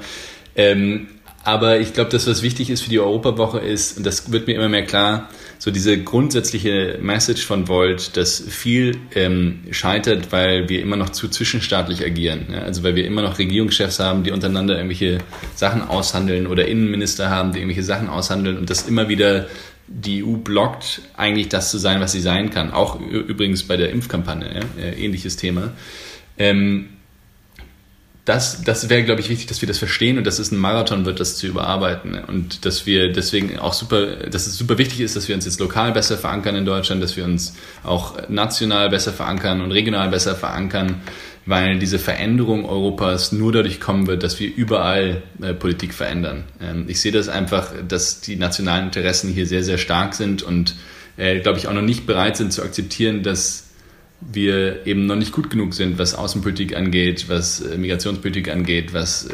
Ähm, 0.56 1.08
aber 1.44 1.80
ich 1.80 1.94
glaube, 1.94 2.10
das, 2.10 2.28
was 2.28 2.44
wichtig 2.44 2.70
ist 2.70 2.82
für 2.82 2.90
die 2.90 3.00
Europawoche 3.00 3.60
ist, 3.60 3.98
und 3.98 4.06
das 4.06 4.34
wird 4.34 4.48
mir 4.48 4.56
immer 4.56 4.68
mehr 4.68 4.86
klar, 4.86 5.30
so 5.60 5.72
diese 5.72 6.02
grundsätzliche 6.02 7.00
Message 7.02 7.46
von 7.46 7.68
Volt, 7.68 8.16
dass 8.16 8.42
viel 8.42 8.98
ähm, 9.16 9.64
scheitert, 9.72 10.32
weil 10.32 10.70
wir 10.70 10.82
immer 10.82 10.96
noch 10.96 11.10
zu 11.10 11.28
zwischenstaatlich 11.28 12.06
agieren. 12.06 12.48
Ja? 12.52 12.60
Also 12.62 12.84
weil 12.84 12.96
wir 12.96 13.06
immer 13.06 13.22
noch 13.22 13.40
Regierungschefs 13.40 14.00
haben, 14.00 14.24
die 14.24 14.32
untereinander 14.32 14.76
irgendwelche 14.76 15.20
Sachen 15.56 15.82
aushandeln 15.82 16.48
oder 16.48 16.68
Innenminister 16.68 17.30
haben, 17.30 17.54
die 17.54 17.60
irgendwelche 17.60 17.84
Sachen 17.84 18.08
aushandeln 18.08 18.58
und 18.58 18.70
das 18.70 18.88
immer 18.88 19.10
wieder 19.10 19.48
die 19.88 20.24
EU 20.24 20.34
blockt, 20.34 21.02
eigentlich 21.16 21.48
das 21.48 21.72
zu 21.72 21.78
sein, 21.78 22.02
was 22.02 22.12
sie 22.12 22.20
sein 22.20 22.50
kann. 22.50 22.72
Auch 22.72 23.00
übrigens 23.00 23.64
bei 23.64 23.78
der 23.78 23.90
Impfkampagne, 23.90 24.48
ja? 24.54 24.84
Äh, 24.84 25.04
ähnliches 25.04 25.38
Thema. 25.38 25.72
Ähm, 26.38 26.90
das, 28.28 28.62
das 28.62 28.90
wäre, 28.90 29.04
glaube 29.04 29.22
ich, 29.22 29.30
wichtig, 29.30 29.48
dass 29.48 29.62
wir 29.62 29.70
das 29.70 29.78
verstehen 29.78 30.18
und 30.18 30.28
dass 30.28 30.38
es 30.38 30.52
ein 30.52 30.58
Marathon 30.58 31.06
wird, 31.06 31.22
das 31.22 31.38
zu 31.38 31.48
überarbeiten. 31.48 32.22
Und 32.26 32.66
dass 32.66 32.86
wir 32.86 33.10
deswegen 33.10 33.58
auch 33.58 33.72
super, 33.72 34.06
dass 34.30 34.48
es 34.48 34.58
super 34.58 34.78
wichtig 34.78 35.00
ist, 35.00 35.16
dass 35.16 35.30
wir 35.30 35.36
uns 35.36 35.46
jetzt 35.46 35.62
lokal 35.62 35.94
besser 35.94 36.18
verankern 36.18 36.58
in 36.58 36.66
Deutschland, 36.66 37.02
dass 37.02 37.16
wir 37.16 37.24
uns 37.24 37.56
auch 37.86 38.28
national 38.28 38.90
besser 38.90 39.14
verankern 39.14 39.62
und 39.62 39.72
regional 39.72 40.10
besser 40.10 40.36
verankern, 40.36 41.02
weil 41.46 41.80
diese 41.80 42.00
Veränderung 42.00 42.66
Europas 42.66 43.32
nur 43.32 43.54
dadurch 43.54 43.80
kommen 43.80 44.08
wird, 44.08 44.24
dass 44.24 44.42
wir 44.42 44.54
überall 44.54 45.24
äh, 45.42 45.54
Politik 45.54 45.94
verändern. 45.94 46.44
Ähm, 46.60 46.84
ich 46.90 47.00
sehe 47.00 47.14
das 47.14 47.30
einfach, 47.30 47.72
dass 47.88 48.20
die 48.20 48.36
nationalen 48.36 48.88
Interessen 48.88 49.32
hier 49.32 49.48
sehr, 49.48 49.64
sehr 49.64 49.78
stark 49.78 50.14
sind 50.14 50.44
und, 50.44 50.76
äh, 51.16 51.40
glaube 51.40 51.60
ich, 51.60 51.70
auch 51.70 51.74
noch 51.74 51.82
nicht 51.82 52.06
bereit 52.06 52.36
sind 52.36 52.52
zu 52.52 52.62
akzeptieren, 52.62 53.24
dass 53.24 53.67
wir 54.20 54.88
eben 54.88 55.06
noch 55.06 55.16
nicht 55.16 55.32
gut 55.32 55.50
genug 55.50 55.74
sind, 55.74 56.00
was 56.00 56.16
Außenpolitik 56.16 56.76
angeht, 56.76 57.26
was 57.28 57.62
äh, 57.62 57.78
Migrationspolitik 57.78 58.50
angeht, 58.50 58.94
was 58.94 59.28
äh, 59.28 59.34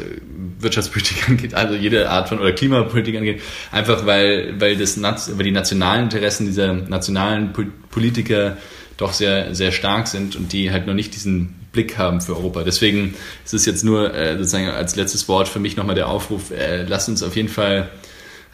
Wirtschaftspolitik 0.58 1.28
angeht, 1.28 1.54
also 1.54 1.74
jede 1.74 2.10
Art 2.10 2.28
von 2.28 2.38
oder 2.38 2.52
Klimapolitik 2.52 3.16
angeht, 3.16 3.40
einfach 3.72 4.04
weil 4.04 4.60
weil 4.60 4.76
das 4.76 5.00
weil 5.00 5.44
die 5.44 5.50
nationalen 5.52 6.04
Interessen 6.04 6.46
dieser 6.46 6.72
nationalen 6.74 7.52
Politiker 7.90 8.58
doch 8.96 9.12
sehr 9.14 9.54
sehr 9.54 9.72
stark 9.72 10.06
sind 10.06 10.36
und 10.36 10.52
die 10.52 10.70
halt 10.70 10.86
noch 10.86 10.94
nicht 10.94 11.14
diesen 11.14 11.54
Blick 11.72 11.98
haben 11.98 12.20
für 12.20 12.36
Europa. 12.36 12.62
Deswegen 12.62 13.14
ist 13.44 13.54
es 13.54 13.66
jetzt 13.66 13.84
nur 13.84 14.14
äh, 14.14 14.36
sozusagen 14.36 14.68
als 14.68 14.96
letztes 14.96 15.28
Wort 15.28 15.48
für 15.48 15.60
mich 15.60 15.76
nochmal 15.76 15.96
der 15.96 16.08
Aufruf: 16.08 16.52
Lasst 16.86 17.08
uns 17.08 17.22
auf 17.22 17.34
jeden 17.36 17.48
Fall 17.48 17.90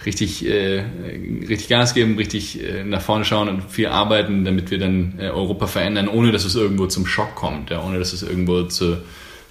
richtig, 0.06 0.46
äh, 0.46 0.82
richtig 1.48 1.68
Gas 1.68 1.94
geben, 1.94 2.16
richtig 2.16 2.62
äh, 2.62 2.84
nach 2.84 3.02
vorne 3.02 3.24
schauen 3.24 3.48
und 3.48 3.70
viel 3.70 3.88
arbeiten, 3.88 4.44
damit 4.44 4.70
wir 4.70 4.78
dann 4.78 5.14
äh, 5.18 5.28
Europa 5.28 5.66
verändern, 5.66 6.08
ohne 6.08 6.32
dass 6.32 6.44
es 6.44 6.54
irgendwo 6.54 6.86
zum 6.86 7.06
Schock 7.06 7.34
kommt, 7.34 7.70
ja, 7.70 7.84
ohne 7.84 7.98
dass 7.98 8.12
es 8.12 8.22
irgendwo 8.22 8.62
zu, 8.64 8.98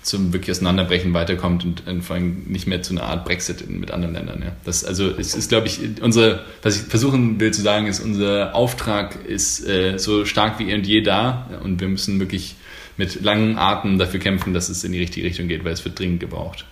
zum 0.01 0.33
wirklich 0.33 0.51
Auseinanderbrechen 0.51 1.13
weiterkommt 1.13 1.65
und, 1.65 1.88
und 1.88 2.01
vor 2.01 2.15
allem 2.15 2.43
nicht 2.47 2.67
mehr 2.67 2.81
zu 2.81 2.93
einer 2.93 3.03
Art 3.03 3.25
Brexit 3.25 3.69
mit 3.69 3.91
anderen 3.91 4.15
Ländern. 4.15 4.41
Ja. 4.41 4.51
Das, 4.63 4.83
also 4.83 5.09
es 5.17 5.35
ist, 5.35 5.49
glaube 5.49 5.67
ich, 5.67 5.79
unsere, 6.01 6.43
was 6.63 6.77
ich 6.77 6.83
versuchen 6.83 7.39
will 7.39 7.51
zu 7.51 7.62
sagen, 7.62 7.88
ist, 7.88 7.99
unser 7.99 8.55
Auftrag 8.55 9.25
ist 9.25 9.67
äh, 9.67 9.97
so 9.97 10.25
stark 10.25 10.59
wie 10.59 10.71
eh 10.71 10.75
und 10.75 10.88
je 10.88 11.01
da 11.01 11.49
und 11.63 11.79
wir 11.79 11.88
müssen 11.88 12.19
wirklich 12.19 12.55
mit 12.97 13.21
langen 13.21 13.57
Atem 13.57 13.97
dafür 13.97 14.19
kämpfen, 14.19 14.53
dass 14.53 14.67
es 14.67 14.83
in 14.83 14.91
die 14.91 14.99
richtige 14.99 15.25
Richtung 15.25 15.47
geht, 15.47 15.63
weil 15.63 15.73
es 15.73 15.85
wird 15.85 15.97
dringend 15.97 16.19
gebraucht. 16.19 16.65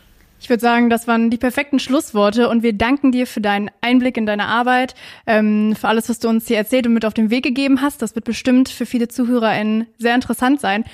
Ich 0.47 0.49
würde 0.49 0.61
sagen, 0.61 0.89
das 0.89 1.09
waren 1.09 1.29
die 1.29 1.35
perfekten 1.35 1.77
Schlussworte 1.77 2.47
und 2.47 2.63
wir 2.63 2.71
danken 2.71 3.11
dir 3.11 3.27
für 3.27 3.41
deinen 3.41 3.69
Einblick 3.81 4.15
in 4.15 4.25
deine 4.25 4.45
Arbeit, 4.45 4.95
ähm, 5.25 5.75
für 5.75 5.89
alles, 5.89 6.07
was 6.07 6.19
du 6.19 6.29
uns 6.29 6.47
hier 6.47 6.55
erzählt 6.55 6.87
und 6.87 6.93
mit 6.93 7.03
auf 7.03 7.13
den 7.13 7.29
Weg 7.29 7.43
gegeben 7.43 7.81
hast. 7.81 8.01
Das 8.01 8.15
wird 8.15 8.23
bestimmt 8.23 8.69
für 8.69 8.85
viele 8.85 9.09
ZuhörerInnen 9.09 9.87
sehr 9.97 10.15
interessant 10.15 10.61
sein. 10.61 10.85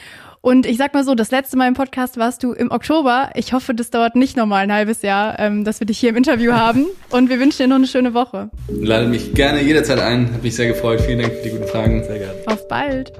Und 0.42 0.66
ich 0.66 0.78
sag 0.78 0.96
mal 0.96 1.04
so, 1.04 1.14
das 1.14 1.30
letzte 1.30 1.56
Mal 1.56 1.68
im 1.68 1.76
Podcast 1.76 2.18
warst 2.18 2.42
du 2.42 2.54
im 2.54 2.72
Oktober. 2.72 3.30
Ich 3.36 3.54
hoffe, 3.54 3.76
das 3.76 3.92
dauert 3.92 4.16
nicht 4.16 4.36
nochmal 4.36 4.64
ein 4.64 4.74
halbes 4.74 5.04
Jahr, 5.04 5.38
ähm, 5.38 5.64
dass 5.66 5.80
wir 5.80 5.86
dich 5.86 6.00
hier 6.00 6.10
im 6.10 6.16
Interview 6.16 6.52
haben. 6.54 6.88
Und 7.12 7.30
wir 7.30 7.40
wünschen 7.40 7.58
dir 7.60 7.68
noch 7.68 7.76
eine 7.76 7.86
schöne 7.86 8.16
Woche. 8.16 8.50
Ladet 8.70 9.10
mich 9.10 9.36
gerne 9.36 9.62
jederzeit 9.62 10.00
ein. 10.00 10.34
Hat 10.34 10.42
mich 10.42 10.56
sehr 10.56 10.68
gefreut. 10.68 11.00
Vielen 11.00 11.20
Dank 11.20 11.32
für 11.32 11.44
die 11.44 11.50
guten 11.52 11.68
Fragen. 11.68 12.04
Sehr 12.06 12.18
gerne. 12.18 12.34
Auf 12.48 12.68
bald. 12.68 13.14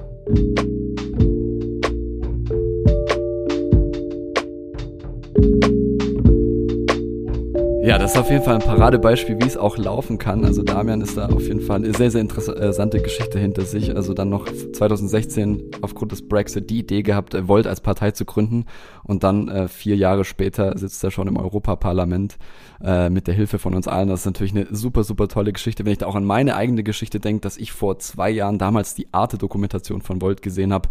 Ja, 7.84 7.98
das 7.98 8.12
ist 8.12 8.16
auf 8.16 8.30
jeden 8.30 8.42
Fall 8.42 8.54
ein 8.54 8.62
Paradebeispiel, 8.62 9.38
wie 9.40 9.46
es 9.46 9.58
auch 9.58 9.76
laufen 9.76 10.16
kann. 10.16 10.42
Also 10.46 10.62
Damian 10.62 11.02
ist 11.02 11.18
da 11.18 11.26
auf 11.26 11.42
jeden 11.42 11.60
Fall 11.60 11.76
eine 11.76 11.92
sehr, 11.92 12.10
sehr 12.10 12.22
interessante 12.22 13.02
Geschichte 13.02 13.38
hinter 13.38 13.66
sich. 13.66 13.94
Also 13.94 14.14
dann 14.14 14.30
noch 14.30 14.46
2016 14.46 15.70
aufgrund 15.82 16.10
des 16.12 16.26
Brexit 16.26 16.70
die 16.70 16.78
Idee 16.78 17.02
gehabt, 17.02 17.36
Volt 17.46 17.66
als 17.66 17.82
Partei 17.82 18.12
zu 18.12 18.24
gründen. 18.24 18.64
Und 19.02 19.22
dann 19.22 19.48
äh, 19.48 19.68
vier 19.68 19.96
Jahre 19.96 20.24
später 20.24 20.78
sitzt 20.78 21.04
er 21.04 21.10
schon 21.10 21.28
im 21.28 21.36
Europaparlament 21.36 22.38
äh, 22.82 23.10
mit 23.10 23.26
der 23.26 23.34
Hilfe 23.34 23.58
von 23.58 23.74
uns 23.74 23.86
allen. 23.86 24.08
Das 24.08 24.20
ist 24.20 24.26
natürlich 24.26 24.56
eine 24.56 24.66
super, 24.70 25.04
super 25.04 25.28
tolle 25.28 25.52
Geschichte. 25.52 25.84
Wenn 25.84 25.92
ich 25.92 25.98
da 25.98 26.06
auch 26.06 26.14
an 26.14 26.24
meine 26.24 26.56
eigene 26.56 26.84
Geschichte 26.84 27.20
denke, 27.20 27.42
dass 27.42 27.58
ich 27.58 27.72
vor 27.72 27.98
zwei 27.98 28.30
Jahren 28.30 28.58
damals 28.58 28.94
die 28.94 29.12
Arte-Dokumentation 29.12 30.00
von 30.00 30.22
Volt 30.22 30.40
gesehen 30.40 30.72
habe 30.72 30.88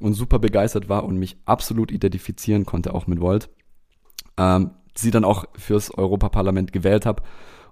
und 0.00 0.14
super 0.14 0.38
begeistert 0.38 0.88
war 0.88 1.04
und 1.04 1.18
mich 1.18 1.36
absolut 1.44 1.92
identifizieren 1.92 2.64
konnte, 2.64 2.94
auch 2.94 3.06
mit 3.06 3.20
Volt. 3.20 3.50
Ähm, 4.38 4.70
sie 4.94 5.10
dann 5.10 5.24
auch 5.24 5.44
fürs 5.56 5.92
Europaparlament 5.92 6.72
gewählt 6.72 7.06
habe. 7.06 7.22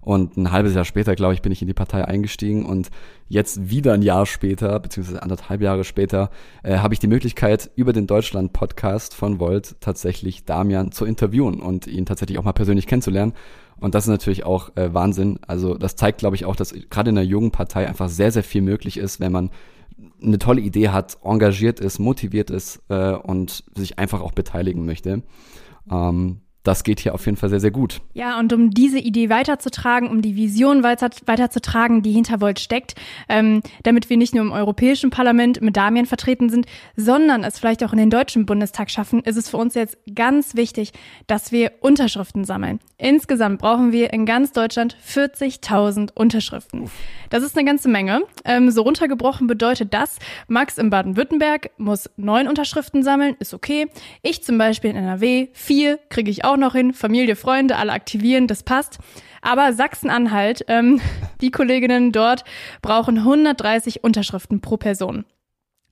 Und 0.01 0.37
ein 0.37 0.53
halbes 0.53 0.75
Jahr 0.75 0.85
später, 0.85 1.15
glaube 1.17 1.35
ich, 1.35 1.43
bin 1.43 1.53
ich 1.53 1.61
in 1.61 1.69
die 1.69 1.75
Partei 1.75 2.05
eingestiegen 2.05 2.65
und 2.65 2.89
jetzt 3.29 3.69
wieder 3.69 3.95
ein 3.95 4.03
Jahr 4.03 4.27
später, 4.27 4.79
beziehungsweise 4.79 5.23
anderthalb 5.23 5.61
Jahre 5.61 5.85
später, 5.85 6.31
äh, 6.63 6.79
habe 6.79 6.95
ich 6.95 7.01
die 7.01 7.09
Möglichkeit, 7.09 7.71
über 7.75 7.93
den 7.93 8.07
Deutschland-Podcast 8.07 9.15
von 9.15 9.41
Volt 9.41 9.77
tatsächlich 9.81 10.45
Damian 10.45 10.93
zu 10.93 11.05
interviewen 11.05 11.61
und 11.61 11.87
ihn 11.87 12.07
tatsächlich 12.07 12.39
auch 12.39 12.45
mal 12.45 12.53
persönlich 12.53 12.87
kennenzulernen. 12.87 13.35
Und 13.81 13.95
das 13.95 14.05
ist 14.05 14.11
natürlich 14.11 14.45
auch 14.45 14.75
äh, 14.77 14.95
Wahnsinn. 14.95 15.41
Also 15.47 15.75
das 15.75 15.97
zeigt, 15.97 16.19
glaube 16.19 16.37
ich, 16.37 16.45
auch, 16.45 16.57
dass 16.57 16.75
gerade 16.91 17.11
in 17.11 17.19
einer 17.19 17.27
jungen 17.27 17.51
Partei 17.51 17.87
einfach 17.87 18.09
sehr, 18.09 18.33
sehr 18.33 18.45
viel 18.45 18.63
möglich 18.63 18.97
ist, 18.97 19.21
wenn 19.21 19.33
man 19.33 19.51
eine 20.23 20.39
tolle 20.39 20.61
Idee 20.61 20.89
hat, 20.89 21.19
engagiert 21.23 21.81
ist, 21.81 21.99
motiviert 21.99 22.51
ist 22.51 22.83
äh, 22.89 23.13
und 23.13 23.65
sich 23.75 23.99
einfach 23.99 24.21
auch 24.21 24.33
beteiligen 24.33 24.85
möchte. 24.85 25.23
Ähm, 25.91 26.41
das 26.69 26.85
geht 26.85 27.01
hier 27.01 27.15
auf 27.15 27.25
jeden 27.25 27.39
Fall 27.39 27.49
sehr, 27.49 27.61
sehr 27.61 27.71
gut. 27.71 28.03
Ja, 28.13 28.39
und 28.39 28.53
um 28.53 28.71
diese 28.71 28.99
Idee 28.99 29.31
weiterzutragen, 29.31 30.11
um 30.11 30.21
die 30.21 30.37
Vision 30.37 30.83
weiter, 30.83 31.09
weiterzutragen, 31.25 32.03
die 32.03 32.13
hinter 32.13 32.43
Volt 32.43 32.61
steckt, 32.61 32.95
ähm, 33.31 33.63
damit 33.85 34.11
wir 34.11 34.19
nicht 34.19 34.35
nur 34.35 34.45
im 34.45 34.53
Europäischen 34.53 35.09
Parlament 35.09 35.63
mit 35.63 35.79
Damien 35.79 36.05
vertreten 36.05 36.51
sind, 36.51 36.67
sondern 36.95 37.43
es 37.43 37.59
vielleicht 37.59 37.83
auch 37.83 37.93
in 37.93 37.99
den 37.99 38.11
Deutschen 38.11 38.45
Bundestag 38.45 38.91
schaffen, 38.91 39.23
ist 39.23 39.37
es 39.37 39.49
für 39.49 39.57
uns 39.57 39.75
jetzt 39.75 39.97
ganz 40.15 40.57
wichtig, 40.57 40.93
dass 41.27 41.53
wir 41.53 41.73
Unterschriften 41.81 42.45
sammeln. 42.45 42.81
Insgesamt 42.99 43.61
brauchen 43.61 43.91
wir 43.91 44.13
in 44.13 44.27
ganz 44.27 44.53
Deutschland 44.53 44.95
40.000 45.07 46.11
Unterschriften. 46.15 46.91
Das 47.31 47.43
ist 47.43 47.57
eine 47.57 47.67
ganze 47.67 47.89
Menge. 47.89 48.23
Ähm, 48.45 48.71
so 48.71 48.83
runtergebrochen 48.83 49.47
bedeutet 49.47 49.95
das, 49.95 50.19
Max 50.47 50.79
in 50.79 50.91
Baden-Württemberg 50.91 51.71
muss 51.77 52.11
neun 52.17 52.49
Unterschriften 52.49 53.03
sammeln, 53.03 53.37
ist 53.39 53.55
okay. 53.55 53.87
Ich 54.23 54.43
zum 54.43 54.59
Beispiel 54.59 54.91
in 54.91 54.97
NRW, 54.97 55.49
vier 55.53 55.99
kriege 56.09 56.31
ich 56.31 56.45
auch 56.45 56.57
noch 56.57 56.75
hin. 56.75 56.93
Familie, 56.93 57.37
Freunde, 57.37 57.77
alle 57.77 57.93
aktivieren, 57.93 58.47
das 58.47 58.63
passt. 58.63 58.99
Aber 59.43 59.73
Sachsen-Anhalt, 59.73 60.65
ähm, 60.69 61.01
die 61.41 61.51
Kolleginnen 61.51 62.13
dort 62.13 62.45
brauchen 62.83 63.19
130 63.19 64.05
Unterschriften 64.05 64.61
pro 64.61 64.77
Person. 64.77 65.25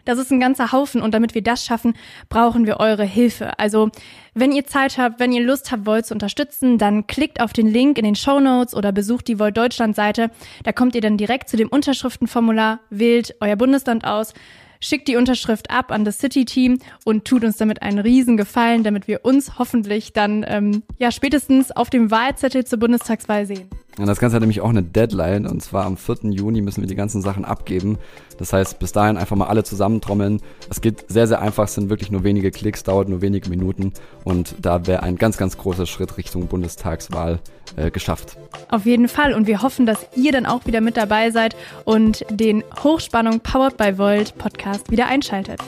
Das 0.06 0.18
ist 0.18 0.30
ein 0.30 0.40
ganzer 0.40 0.72
Haufen 0.72 1.02
und 1.02 1.12
damit 1.12 1.34
wir 1.34 1.42
das 1.42 1.64
schaffen, 1.64 1.94
brauchen 2.28 2.64
wir 2.64 2.78
eure 2.80 3.04
Hilfe. 3.04 3.58
Also, 3.58 3.90
wenn 4.34 4.52
ihr 4.52 4.64
Zeit 4.64 4.96
habt, 4.98 5.18
wenn 5.20 5.32
ihr 5.32 5.42
Lust 5.42 5.72
habt, 5.72 5.84
Volt 5.84 6.06
zu 6.06 6.14
unterstützen, 6.14 6.78
dann 6.78 7.06
klickt 7.08 7.40
auf 7.40 7.52
den 7.52 7.66
Link 7.66 7.98
in 7.98 8.04
den 8.04 8.14
Show 8.14 8.38
Notes 8.38 8.72
oder 8.72 8.92
besucht 8.92 9.26
die 9.26 9.38
Volt 9.38 9.56
Deutschland 9.56 9.96
Seite. 9.96 10.30
Da 10.62 10.72
kommt 10.72 10.94
ihr 10.94 11.00
dann 11.00 11.16
direkt 11.16 11.48
zu 11.48 11.56
dem 11.56 11.68
Unterschriftenformular, 11.68 12.78
wählt 12.88 13.34
euer 13.40 13.56
Bundesland 13.56 14.04
aus, 14.04 14.32
schickt 14.78 15.08
die 15.08 15.16
Unterschrift 15.16 15.70
ab 15.70 15.90
an 15.90 16.04
das 16.04 16.18
City-Team 16.18 16.78
und 17.04 17.24
tut 17.24 17.42
uns 17.42 17.56
damit 17.56 17.82
einen 17.82 17.98
riesen 17.98 18.36
Gefallen, 18.36 18.84
damit 18.84 19.08
wir 19.08 19.24
uns 19.24 19.58
hoffentlich 19.58 20.12
dann 20.12 20.44
ähm, 20.46 20.84
ja 20.98 21.10
spätestens 21.10 21.72
auf 21.72 21.90
dem 21.90 22.12
Wahlzettel 22.12 22.64
zur 22.64 22.78
Bundestagswahl 22.78 23.44
sehen. 23.44 23.68
Und 23.98 24.06
das 24.06 24.18
Ganze 24.18 24.36
hat 24.36 24.40
nämlich 24.42 24.60
auch 24.60 24.68
eine 24.68 24.82
Deadline 24.82 25.46
und 25.46 25.62
zwar 25.62 25.86
am 25.86 25.96
4. 25.96 26.30
Juni 26.30 26.60
müssen 26.60 26.82
wir 26.82 26.88
die 26.88 26.94
ganzen 26.94 27.22
Sachen 27.22 27.44
abgeben. 27.44 27.98
Das 28.38 28.52
heißt, 28.52 28.78
bis 28.78 28.92
dahin 28.92 29.16
einfach 29.16 29.36
mal 29.36 29.46
alle 29.46 29.64
zusammentrommeln. 29.64 30.40
Es 30.68 30.82
geht 30.82 31.06
sehr, 31.08 31.26
sehr 31.26 31.40
einfach, 31.40 31.64
es 31.64 31.74
sind 31.74 31.88
wirklich 31.88 32.10
nur 32.10 32.22
wenige 32.22 32.50
Klicks, 32.50 32.82
dauert 32.82 33.08
nur 33.08 33.22
wenige 33.22 33.48
Minuten 33.48 33.92
und 34.24 34.54
da 34.60 34.86
wäre 34.86 35.02
ein 35.02 35.16
ganz, 35.16 35.38
ganz 35.38 35.56
großer 35.56 35.86
Schritt 35.86 36.18
Richtung 36.18 36.46
Bundestagswahl 36.46 37.40
äh, 37.76 37.90
geschafft. 37.90 38.36
Auf 38.68 38.84
jeden 38.84 39.08
Fall 39.08 39.32
und 39.32 39.46
wir 39.46 39.62
hoffen, 39.62 39.86
dass 39.86 40.06
ihr 40.14 40.32
dann 40.32 40.44
auch 40.44 40.66
wieder 40.66 40.82
mit 40.82 40.96
dabei 40.96 41.30
seid 41.30 41.56
und 41.84 42.24
den 42.30 42.64
Hochspannung 42.84 43.40
Powered 43.40 43.78
by 43.78 43.96
Volt 43.96 44.36
Podcast 44.36 44.90
wieder 44.90 45.06
einschaltet. 45.06 45.60